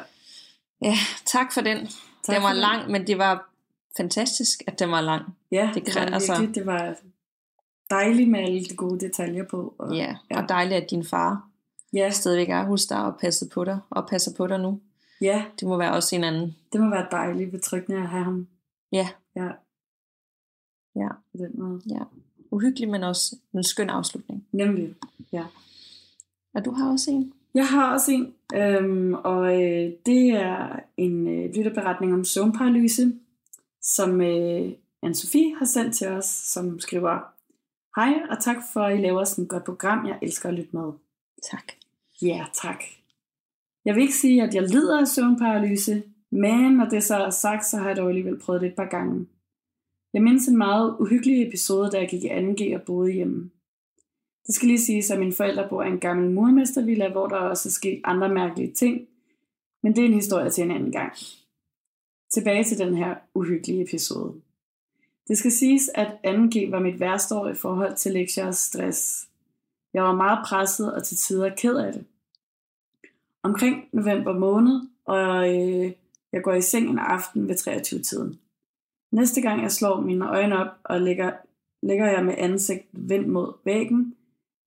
[0.83, 0.95] ja,
[1.27, 1.87] tak for den.
[2.23, 2.93] Tak den var lang, den.
[2.93, 3.51] men det var
[3.97, 5.25] fantastisk, at den var lang.
[5.53, 6.95] Ja, det, det var altså, virkelig, det var
[7.91, 9.75] dejligt med alle de gode detaljer på.
[9.79, 11.51] Og, ja, ja, og dejligt, at din far
[11.93, 12.11] ja.
[12.11, 14.81] stadigvæk er hos dig og passer på dig, og passer på dig nu.
[15.21, 15.45] Ja.
[15.61, 16.57] Det må være også en anden.
[16.73, 18.49] Det må være dejligt betryggende at have ham.
[18.93, 19.09] Ja.
[19.37, 19.49] Ja.
[20.97, 21.09] Ja.
[21.09, 21.81] På den måde.
[21.91, 22.03] Ja.
[22.51, 24.47] Uhyggelig, men også en skøn afslutning.
[24.53, 24.95] Nemlig,
[25.33, 25.45] ja.
[26.55, 27.33] Og du har også en?
[27.55, 33.13] Jeg har også en, øhm, og øh, det er en øh, lytterberetning om søvnparalyse,
[33.83, 34.73] som øh,
[35.07, 37.19] Anne-Sophie har sendt til os, som skriver,
[37.97, 40.07] Hej, og tak for, at I laver sådan et godt program.
[40.07, 40.93] Jeg elsker at lytte med.
[41.51, 41.73] Tak.
[42.23, 42.85] Ja, tak.
[43.85, 47.67] Jeg vil ikke sige, at jeg lider af søvnparalyse, men når det så er sagt,
[47.67, 49.27] så har jeg dog alligevel prøvet det et par gange.
[50.15, 53.51] Jeg mindes en meget uhyggelig episode, da jeg gik i 2G og boede hjemme.
[54.47, 57.69] Det skal lige siges, at mine forældre bor i en gammel murmestervilla, hvor der også
[57.69, 59.07] er sket andre mærkelige ting,
[59.83, 61.13] men det er en historie til en anden gang.
[62.35, 64.35] Tilbage til den her uhyggelige episode.
[65.29, 69.29] Det skal siges, at 2G var mit værste år i forhold til lektier og stress.
[69.95, 72.05] Jeg var meget presset og til tider ked af det.
[73.43, 75.93] Omkring november måned, og øh,
[76.33, 78.41] jeg går i seng en aften ved 23-tiden.
[79.13, 81.33] Næste gang jeg slår mine øjne op og ligger,
[81.83, 84.17] ligger jeg med ansigt vendt mod væggen.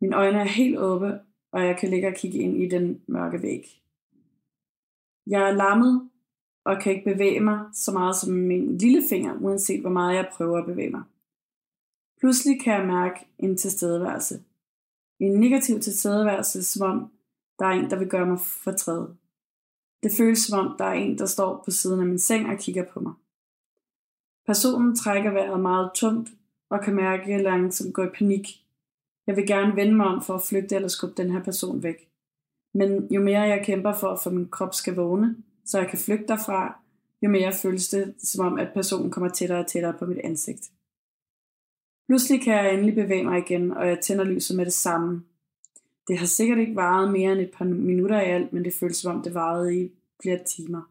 [0.01, 1.19] Mine øjne er helt åbne,
[1.51, 3.81] og jeg kan ligge og kigge ind i den mørke væg.
[5.27, 6.09] Jeg er lammet
[6.65, 10.57] og kan ikke bevæge mig så meget som min lillefinger, uanset hvor meget jeg prøver
[10.57, 11.03] at bevæge mig.
[12.19, 14.43] Pludselig kan jeg mærke en tilstedeværelse.
[15.19, 17.11] En negativ tilstedeværelse, som om
[17.63, 19.15] der er en, der vil gøre mig fortræde.
[20.03, 22.57] Det føles som om, der er en, der står på siden af min seng og
[22.57, 23.13] kigger på mig.
[24.45, 26.29] Personen trækker vejret meget tungt
[26.69, 28.47] og kan mærke langsomt går i panik.
[29.27, 32.09] Jeg vil gerne vende mig om for at flygte eller skubbe den her person væk.
[32.73, 35.35] Men jo mere jeg kæmper for, at få min krop skal vågne,
[35.65, 36.79] så jeg kan flygte derfra,
[37.21, 40.71] jo mere føles det som om, at personen kommer tættere og tættere på mit ansigt.
[42.07, 45.23] Pludselig kan jeg endelig bevæge mig igen, og jeg tænder lyset med det samme.
[46.07, 48.97] Det har sikkert ikke varet mere end et par minutter i alt, men det føles
[48.97, 49.91] som om det varede i
[50.21, 50.81] flere timer.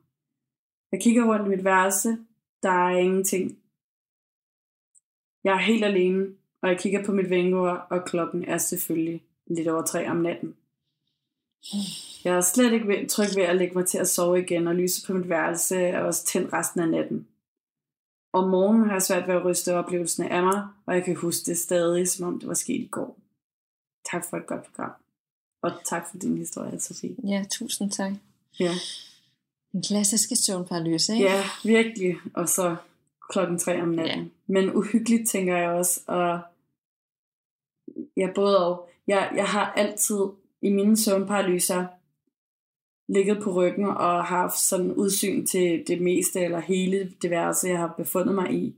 [0.92, 2.18] Jeg kigger rundt i mit værelse.
[2.62, 3.58] Der er ingenting.
[5.44, 6.26] Jeg er helt alene,
[6.62, 10.56] og jeg kigger på mit vinduer, og klokken er selvfølgelig lidt over tre om natten.
[12.24, 15.06] Jeg er slet ikke tryg ved at lægge mig til at sove igen, og lyset
[15.06, 17.28] på mit værelse er også tændt resten af natten.
[18.32, 21.46] Om morgenen har jeg svært ved at ryste oplevelsen af mig, og jeg kan huske
[21.46, 23.21] det stadig, som om det var sket i går.
[24.10, 24.90] Tak for et godt program.
[25.62, 27.16] Og tak for din historie, Sofie.
[27.24, 28.12] Ja, tusind tak.
[28.60, 28.72] Ja,
[29.74, 31.24] En klassisk søvnparalyse, ikke?
[31.24, 32.16] ja virkelig.
[32.34, 32.76] Og så
[33.30, 34.18] klokken tre om natten.
[34.18, 34.22] Ja.
[34.22, 34.28] Ja.
[34.46, 36.00] Men uhyggeligt, tænker jeg også.
[36.06, 36.40] Og
[38.16, 38.88] ja, både og.
[39.06, 40.20] Jeg, jeg har altid
[40.62, 41.86] i mine søvnparalyser
[43.12, 47.78] ligget på ryggen og haft sådan udsyn til det meste eller hele det værelse, jeg
[47.78, 48.74] har befundet mig i.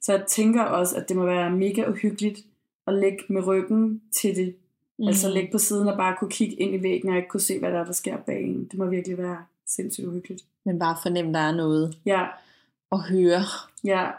[0.00, 2.40] Så jeg tænker også, at det må være mega uhyggeligt
[2.86, 4.56] at ligge med ryggen til det.
[4.98, 5.08] Mm.
[5.08, 7.58] Altså ligge på siden og bare kunne kigge ind i væggen og ikke kunne se,
[7.58, 8.64] hvad der er, der sker bag en.
[8.64, 10.44] Det må virkelig være sindssygt uhyggeligt.
[10.64, 11.98] Men bare fornemme, der er noget.
[12.06, 12.26] Ja,
[12.90, 13.42] Og høre
[13.84, 14.10] ja,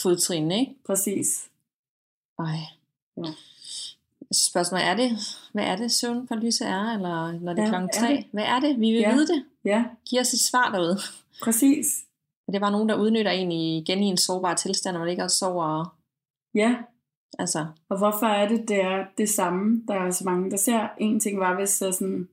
[0.00, 0.74] fodtrinene, ikke?
[0.86, 1.48] præcis.
[2.38, 2.56] Ej.
[3.16, 3.22] Ja.
[4.32, 5.10] Spørgsmålet er det,
[5.52, 8.16] hvad er det søvnparalyse er, eller når det er Ja, klokken er tre?
[8.16, 8.24] det?
[8.32, 8.80] Hvad er det?
[8.80, 9.12] Vi vil Ja.
[9.14, 9.44] vide det.
[9.64, 10.98] Ja, Giv os et svar derude.
[11.42, 12.04] præcis.
[12.48, 15.08] Er det bare nogen, der udnytter en i, igen i en sårbar tilstand, når man
[15.08, 15.96] ikke også sover?
[16.54, 16.76] Ja,
[17.38, 19.82] Altså, og hvorfor er det, det er det samme?
[19.88, 20.88] Der er så mange, der ser.
[20.98, 22.28] En ting var, hvis så sådan,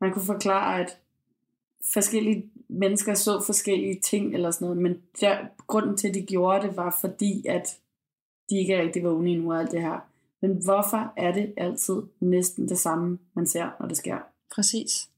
[0.00, 0.98] man kunne forklare, at
[1.92, 6.66] forskellige mennesker så forskellige ting eller sådan noget, men der, grunden til, at de gjorde
[6.66, 7.78] det, var fordi, at
[8.50, 9.98] de ikke rigtig vågne endnu og alt det her.
[10.42, 14.18] Men hvorfor er det altid næsten det samme, man ser, når det sker?
[14.54, 15.08] præcis.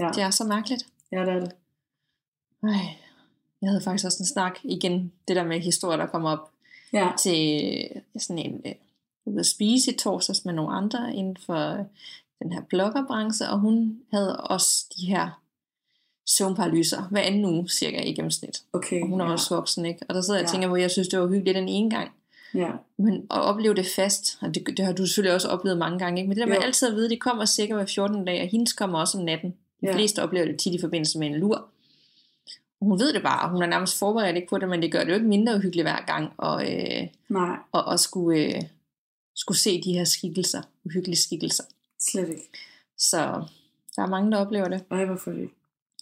[0.00, 0.86] Ja, Det er så mærkeligt.
[1.12, 1.52] ja det er det.
[2.62, 2.98] Ej.
[3.62, 6.51] Jeg havde faktisk også en snak igen, det der med historier, der kommer op
[6.92, 7.88] Ja, til
[8.18, 8.72] sådan en øh,
[9.26, 11.86] ude at spise i torsdags med nogle andre inden for
[12.42, 15.40] den her bloggerbranche, og hun havde også de her
[16.28, 18.62] søvnparalyser hver anden uge cirka i gennemsnit.
[18.72, 19.02] okay.
[19.02, 19.32] Og hun er ja.
[19.32, 20.00] også voksen, ikke?
[20.08, 21.90] Og der sidder jeg og tænker på, at jeg synes, det var hyggeligt den ene
[21.90, 22.10] gang.
[22.54, 25.98] Ja, Men at opleve det fast, og det, det har du selvfølgelig også oplevet mange
[25.98, 26.28] gange, ikke?
[26.28, 26.62] men det der med Jo.
[26.62, 29.24] altid at vide, at de kommer cirka hver 14 dage, og hendes kommer også om
[29.24, 29.50] natten.
[29.50, 29.94] De Ja.
[29.94, 31.68] fleste oplever det tit i forbindelse med en lur.
[32.82, 35.00] Hun ved det bare, og hun er nærmest forberedt ikke på det, men det gør
[35.00, 38.62] det jo ikke mindre uhyggeligt hver gang, og, øh, nej, og, og skulle, øh,
[39.34, 41.64] skulle se de her skikkelser, uhyggelige skikkelser.
[42.00, 42.48] slet ikke.
[42.98, 43.18] Så
[43.96, 44.84] der er mange, der oplever det.
[44.90, 45.48] Ej, hvorfor det?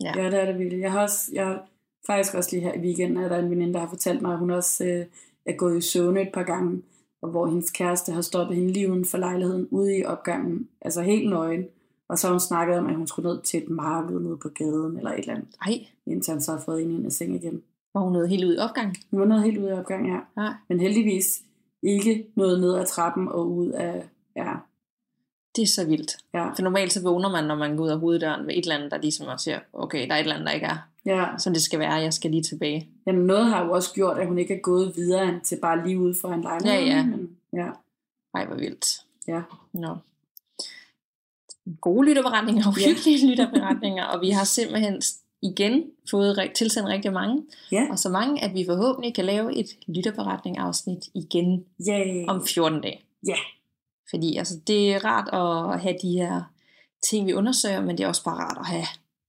[0.00, 0.12] Ja.
[0.16, 0.80] ja, det er det virkelig.
[0.80, 1.58] Jeg har også, jeg
[2.06, 4.38] faktisk også lige her i weekenden, er der en veninde, der har fortalt mig, at
[4.38, 5.06] hun også øh,
[5.46, 6.82] er gået i søvne et par gange,
[7.22, 11.02] og hvor hendes kæreste har stoppet hende lige uden for lejligheden ude i opgangen, altså
[11.02, 11.66] helt nøgen.
[12.10, 14.48] Og så har hun snakket om, at hun skulle ned til et marked nede på
[14.48, 17.34] gaden, eller et eller andet, Ej, indtil han så har fået hende ind i seng
[17.34, 17.62] igen.
[17.94, 18.96] var hun nået helt ud i opgangen?
[19.10, 20.18] Hun var nået helt ude i opgangen, ja.
[20.36, 21.42] Nej, Men heldigvis
[21.82, 24.54] ikke noget ned ad trappen og ud af, ja,
[25.56, 26.16] det er så vildt.
[26.34, 28.76] ja, For normalt så vågner man, når man går ud af hoveddøren ved et eller
[28.76, 31.26] andet, der ligesom også siger, okay, der er et eller andet, der ikke er, ja.
[31.38, 32.88] som det skal være, jeg skal lige tilbage.
[33.06, 35.84] Jamen noget har jo også gjort, at hun ikke er gået videre end til bare
[35.86, 36.78] lige ude for en lejlighed.
[36.80, 37.06] Ja, ja.
[37.06, 37.70] Men, ja,
[38.34, 38.86] Ej, hvor vildt.
[39.28, 39.42] ja.
[39.72, 39.96] Nå.
[41.80, 43.26] Gode lytterberetninger, uhyggelige ja.
[43.30, 45.02] lytterberetninger, og vi har simpelthen
[45.42, 47.42] igen fået tilsendt rigtig mange,
[47.72, 52.24] Ja, og så mange, at vi forhåbentlig kan lave et lytterberetning afsnit igen yeah.
[52.28, 53.00] om 14 dage.
[53.26, 53.36] Ja.
[54.10, 56.42] Fordi altså, det er rart at have de her
[57.10, 58.86] ting, vi undersøger, men det er også bare rart at have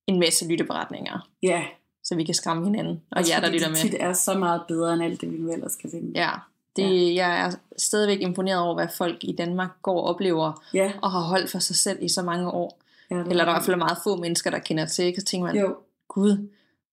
[0.08, 1.64] en masse lytterberetninger, ja.
[2.04, 3.92] så vi kan skræmme hinanden, og Også jer, der lytter det med.
[3.92, 6.12] tit er så meget bedre end alt det, vi nu ellers kan finde.
[6.20, 6.32] Ja,
[6.76, 7.28] det, ja.
[7.28, 11.19] jeg er stadigvæk imponeret over, hvad folk i Danmark går og oplever, Ja, og har
[11.19, 12.80] holdt for sig selv i så mange år.
[13.11, 15.19] ja Eller der er i hvert fald meget få mennesker, der kender til, ikke?
[15.22, 15.76] så tænker man, Jo,
[16.07, 16.49] gud,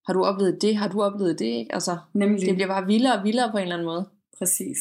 [0.06, 1.44] har du oplevet det, har du oplevet det?
[1.44, 1.74] Ikke?
[1.74, 2.46] Altså, nemlig.
[2.46, 4.04] det bliver bare vildere og vildere på en eller anden måde.
[4.38, 4.78] præcis.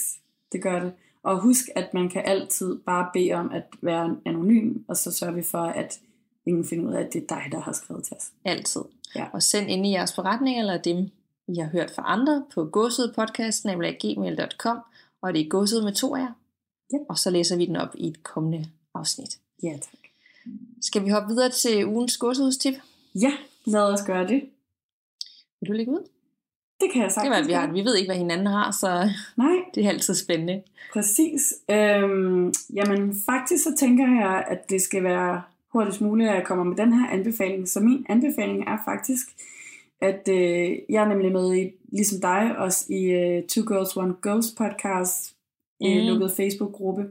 [0.52, 0.92] Det gør det.
[1.24, 5.34] Og husk, at man kan altid bare bede om at være anonym, og så sørger
[5.34, 6.00] vi for, at
[6.46, 8.26] ingen finder ud af, at det er dig, der har skrevet til os.
[8.46, 8.82] Altid.
[9.16, 9.26] Ja.
[9.34, 11.10] Og send ind i jeres forretning, eller dem,
[11.48, 14.78] I har hørt fra andre, på gåsødpodcast.gmail.com,
[15.22, 16.32] og det er gåsød med to af jer.
[16.94, 16.98] Ja.
[17.10, 19.40] Og så læser vi den op i et kommende afsnit.
[19.64, 20.00] Ja, tak.
[20.82, 22.74] Skal vi hoppe videre til ugens gåsehudstip?
[23.16, 23.32] Ja,
[23.66, 24.42] lad os gøre det.
[25.62, 26.08] Vil du lægge ud?
[26.82, 29.10] Det kan jeg Det sagtens var, vi, har, vi ved ikke, hvad hinanden har, så
[29.38, 30.64] Nej, det er altid spændende.
[30.94, 31.54] Præcis.
[31.70, 35.42] Øhm, jamen, faktisk så tænker jeg, at det skal være
[35.74, 37.70] hurtigst muligt, at jeg kommer med den her anbefaling.
[37.70, 39.28] Så min anbefaling er faktisk,
[40.02, 44.16] at øh, jeg er nemlig med i, ligesom dig, også i øh, Two Girls One
[44.22, 45.36] Ghost podcast,
[45.82, 45.88] mm.
[45.88, 47.06] Øh, lukket Facebook-gruppe.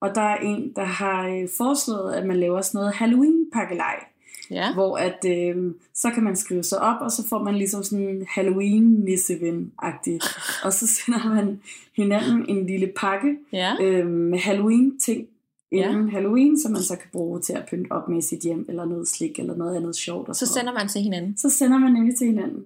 [0.00, 4.04] Og der er en, der har øh, foreslået, at man laver sådan noget Halloween-pakkelej.
[4.50, 4.74] Ja.
[4.74, 8.08] hvor at øh, så kan man skrive sig op, og så får man ligesom sådan
[8.08, 10.24] en Halloween-nisseven-agtigt.
[10.64, 11.60] og så sender man
[11.96, 13.74] hinanden en lille pakke Ja.
[13.80, 15.28] øh, med Halloween-ting
[15.72, 15.90] Ja.
[15.90, 18.84] inden Halloween, som man så kan bruge til at pynte op med sit hjem, eller
[18.84, 20.28] noget slik, eller noget andet sjovt.
[20.28, 21.36] Og Så sender man til hinanden.
[21.36, 22.64] så sender man nemlig til hinanden.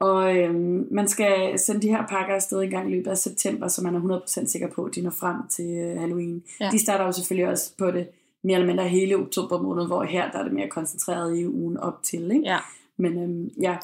[0.00, 3.68] Og øhm, man skal sende de her pakker afsted en gang i løbet af september,
[3.68, 6.42] så man er 100% sikker på, at de når frem til øh, Halloween.
[6.60, 6.64] Ja.
[6.64, 6.70] Ja.
[6.70, 8.08] De starter jo selvfølgelig også på det
[8.42, 11.76] mere eller mindre hele oktober måned, hvor her der er det mere koncentreret i ugen
[11.76, 12.30] op til.
[12.30, 12.42] Ikke?
[12.44, 12.58] Ja.
[12.96, 13.76] Men øhm, ja.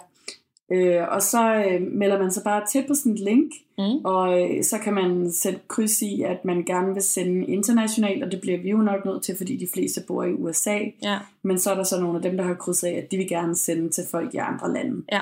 [0.72, 4.04] Øh, og så øh, melder man sig bare til på sådan et link, Mm.
[4.04, 8.32] og øh, så kan man sætte kryds i, at man gerne vil sende internationalt, og
[8.32, 10.78] det bliver vi jo nok nødt til, fordi de fleste bor i USA.
[11.02, 11.18] Ja.
[11.42, 13.28] Men så er der så nogle af dem, der har krydset af, at de vil
[13.28, 15.02] gerne sende til folk i andre lande.
[15.12, 15.20] ja.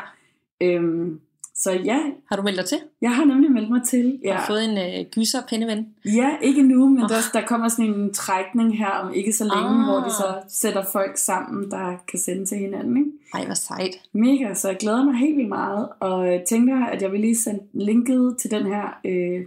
[0.60, 1.20] Øhm,
[1.56, 1.98] så ja,
[2.28, 2.78] Har du meldt dig til?
[3.00, 4.18] jeg har nemlig meldt mig til.
[4.24, 4.34] Ja.
[4.34, 5.86] Har fået en øh, gyser pindeven?
[6.04, 7.08] ja ikke nu, men Oh.
[7.08, 9.84] der, der kommer sådan en trækning her om ikke så længe, Ah.
[9.84, 12.96] hvor de så sætter folk sammen, der kan sende til hinanden.
[12.96, 13.10] Ikke?
[13.34, 13.90] Ej, hvor sejt.
[14.12, 17.36] Mega, så jeg glæder mig helt vildt meget, og jeg tænker, at jeg vil lige
[17.36, 19.40] sende linket til den her øh,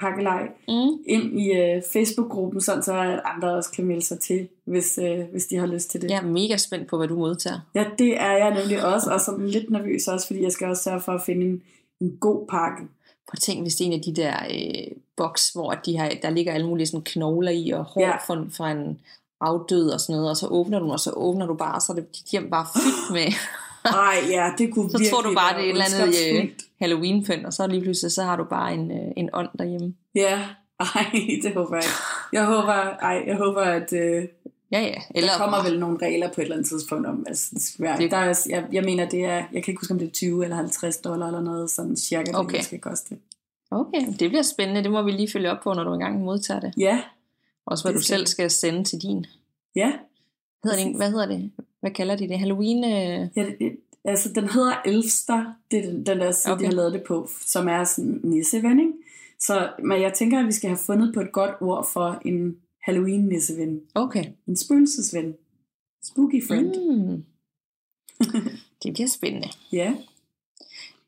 [0.00, 0.98] pakkelej Mm.
[1.06, 5.20] ind i øh, Facebook-gruppen, sådan så at andre også kan melde sig til, hvis, øh,
[5.30, 6.10] hvis de har lyst til det.
[6.10, 7.60] Jeg er mega spændt på, hvad du modtager.
[7.74, 10.82] Ja, det er jeg nemlig også, og sådan lidt nervøs også, fordi jeg skal også
[10.82, 11.62] sørge for at finde en,
[12.00, 12.82] en god pakke.
[13.28, 16.12] Prøv at tænke, hvis det er en af de der øh, boks, hvor de har,
[16.22, 18.16] der ligger alle mulige sådan knogler i, og hår ja.
[18.16, 18.98] fra, fra en
[19.40, 21.92] afdød og sådan noget, og så åbner du den, og så åbner du bare, så
[21.92, 23.32] er det dit hjem bare fyldt med,
[23.94, 26.04] Ej, ja, det kunne så virkelig tror du bare, det er et eller andet øh,
[26.38, 26.62] ondskabsfuldt.
[26.82, 29.94] Halloween-pynt, og så lige pludselig, så har du bare en, øh, en ånd derhjemme.
[30.14, 30.42] Ja,
[30.80, 31.06] ej,
[31.42, 31.96] det håber jeg ikke.
[32.32, 34.24] Jeg håber, ej, jeg håber at øh,
[34.72, 34.94] Ja, ja.
[35.14, 38.10] Eller, der kommer vel nogle regler på et eller andet tidspunkt om, altså, være, Det-
[38.10, 40.44] der er, jeg, jeg mener, det er, jeg kan ikke huske, om det er 20
[40.44, 42.56] eller 50 dollar eller noget, sådan cirka, det Okay.
[42.56, 43.16] det skal koste.
[43.70, 44.82] Okay, det bliver spændende.
[44.82, 46.72] Det må vi lige følge op på, når du engang modtager det.
[46.76, 47.00] Ja,
[47.66, 49.26] Også hvad Det du selv skal sende til din.
[49.76, 49.92] ja,
[50.66, 51.50] Hedder det, hvad hedder det?
[51.80, 52.38] Hvad kalder de det?
[52.38, 52.84] Halloween?
[52.84, 53.28] Øh...
[53.36, 56.60] ja det, altså den hedder Elfster, det er den, den der side, okay.
[56.60, 58.92] De har lavet det på, som er sådan en nisseven, ikke?
[59.40, 62.56] Så men jeg tænker, at vi skal have fundet på et godt ord for en
[62.88, 63.80] Halloween-nisseven.
[63.94, 64.24] Okay.
[64.46, 65.34] En spøgelsesven.
[66.04, 66.66] Spooky friend.
[66.66, 67.24] Mm.
[68.82, 69.48] Det bliver spændende.
[69.72, 69.94] Ja.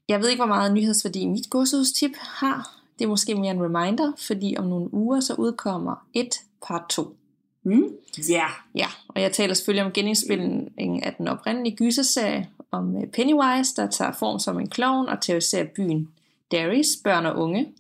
[0.08, 2.82] Jeg ved ikke, hvor meget nyhedsværdi mit godsudstip har.
[2.98, 6.34] Det er måske mere en reminder, fordi om nogle uger så udkommer et
[6.66, 7.16] part 2.
[7.62, 7.92] Mm.
[8.28, 8.46] Ja.
[8.74, 13.90] Ja, og jeg taler selvfølgelig om genindspilningen af den oprindelige gyserserie om øh, Pennywise, der
[13.90, 16.08] tager form som en klovn og terroriserer byen
[16.52, 17.72] Darius, børn og unge.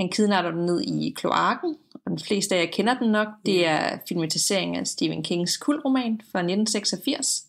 [0.00, 3.28] Han kidnapper dem ned i kloakken, og de fleste af jer kender den nok.
[3.46, 7.44] Det er filmatisering af Stephen Kings kultroman fra 1986.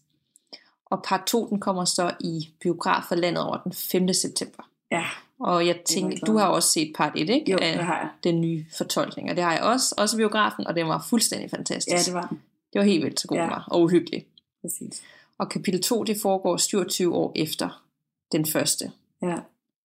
[0.85, 4.13] Og part 2, den kommer så i biografer landet over den 5.
[4.13, 4.63] september.
[4.91, 5.05] Ja.
[5.43, 7.51] Og jeg glad du har også set part 1, ikke?
[7.51, 8.09] Jo, Af det har jeg.
[8.23, 9.29] den nye fortolkning.
[9.29, 11.93] Og det har jeg også, også biografen, og den var fuldstændig fantastisk.
[11.97, 12.35] Ja, det var
[12.73, 13.45] det var helt vildt så god Ja.
[13.45, 14.25] var, og uhyggelig.
[14.61, 15.01] Præcis.
[15.37, 17.83] Og kapitel 2, det foregår 27 år efter
[18.31, 18.91] den første.
[19.21, 19.35] Ja.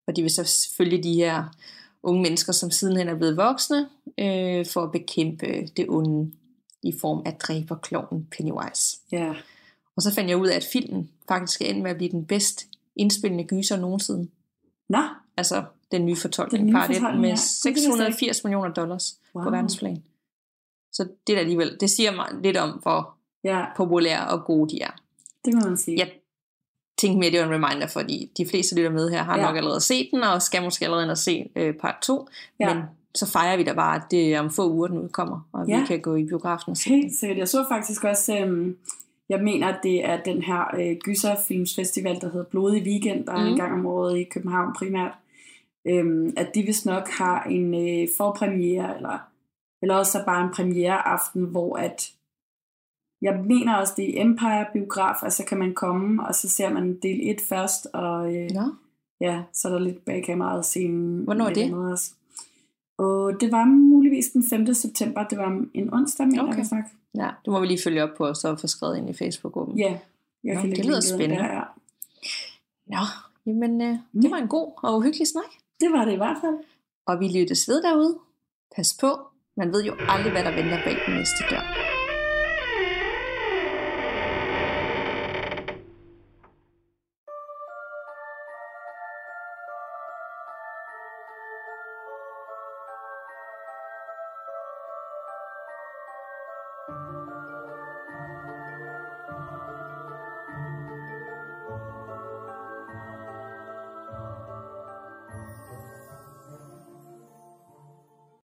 [0.06, 1.44] Og de vil så følge de her
[2.02, 3.88] unge mennesker, som sidenhen er blevet voksne,
[4.18, 6.32] øh, for at bekæmpe det onde
[6.82, 8.96] i form af dræberkloven Pennywise.
[9.12, 9.32] Ja.
[9.96, 12.66] Og så fandt jeg ud af, at filmen faktisk ende med at blive den bedst
[12.96, 14.28] indspillende gyser nogensinde.
[14.88, 14.98] Nå,
[15.36, 17.34] Altså den nye fortolkning, Den nye part 1, fortolkning, med ja.
[17.34, 19.44] Det vidste jeg 680 millioner dollars wow.
[19.44, 20.02] på verdensplan.
[20.92, 23.14] Så det er da alligevel, det siger mig lidt om, hvor
[23.44, 24.90] ja, populære og gode de er.
[25.44, 25.98] det må man sige.
[25.98, 26.12] Jeg
[26.98, 29.42] tænkte mere, det var en reminder, fordi de fleste lytter med her har Ja.
[29.42, 32.28] nok allerede set den, og skal måske allerede ind og se øh, part 2.
[32.60, 32.74] Ja.
[32.74, 32.82] Men
[33.14, 35.80] så fejrer vi da bare, at det er om få uger, den udkommer, og Ja.
[35.80, 36.88] vi kan gå i biografen og se.
[36.88, 37.38] Helt sikkert.
[37.38, 38.76] Jeg så faktisk også, øhm,
[39.28, 43.40] jeg mener, at det er den her øh, gyserfilmsfestival, der hedder Blodig Weekend, der er
[43.44, 43.46] Mhm.
[43.52, 45.14] en gang om året i København primært.
[45.86, 49.18] Øhm, at de vist nok har en øh, forpremiere, eller,
[49.82, 52.12] eller også bare en premiereaften, hvor at
[53.22, 56.98] jeg mener også, det er Empire Biograf, altså kan man komme, og så ser man
[57.02, 58.62] del 1 først, og øh, Nå,
[59.20, 61.24] ja, så er der lidt bag kameraet scenen.
[61.24, 61.74] Hvornår er det?
[61.74, 62.12] Også.
[62.98, 64.74] Og det var muligvis den 5.
[64.74, 65.24] september.
[65.28, 66.56] Det var en onsdag, mener Okay.
[66.58, 66.88] jeg sagt.
[67.16, 69.78] Ja, det må vi lige følge op på, og så få skrevet ind i Facebook-gruppen.
[69.78, 69.98] Ja,
[70.44, 71.36] jeg Nå, kan det lyder spændende.
[71.36, 71.62] Der, ja.
[72.86, 73.02] Nå,
[73.46, 74.28] jamen, øh, det Ja.
[74.28, 75.50] var en god og uhyggelig snak.
[75.80, 76.54] Det var det i hvert fald.
[77.06, 78.18] Og vi lyttes ved derude.
[78.76, 79.18] Pas på,
[79.56, 81.85] man ved jo aldrig, hvad der venter bag den næste dør.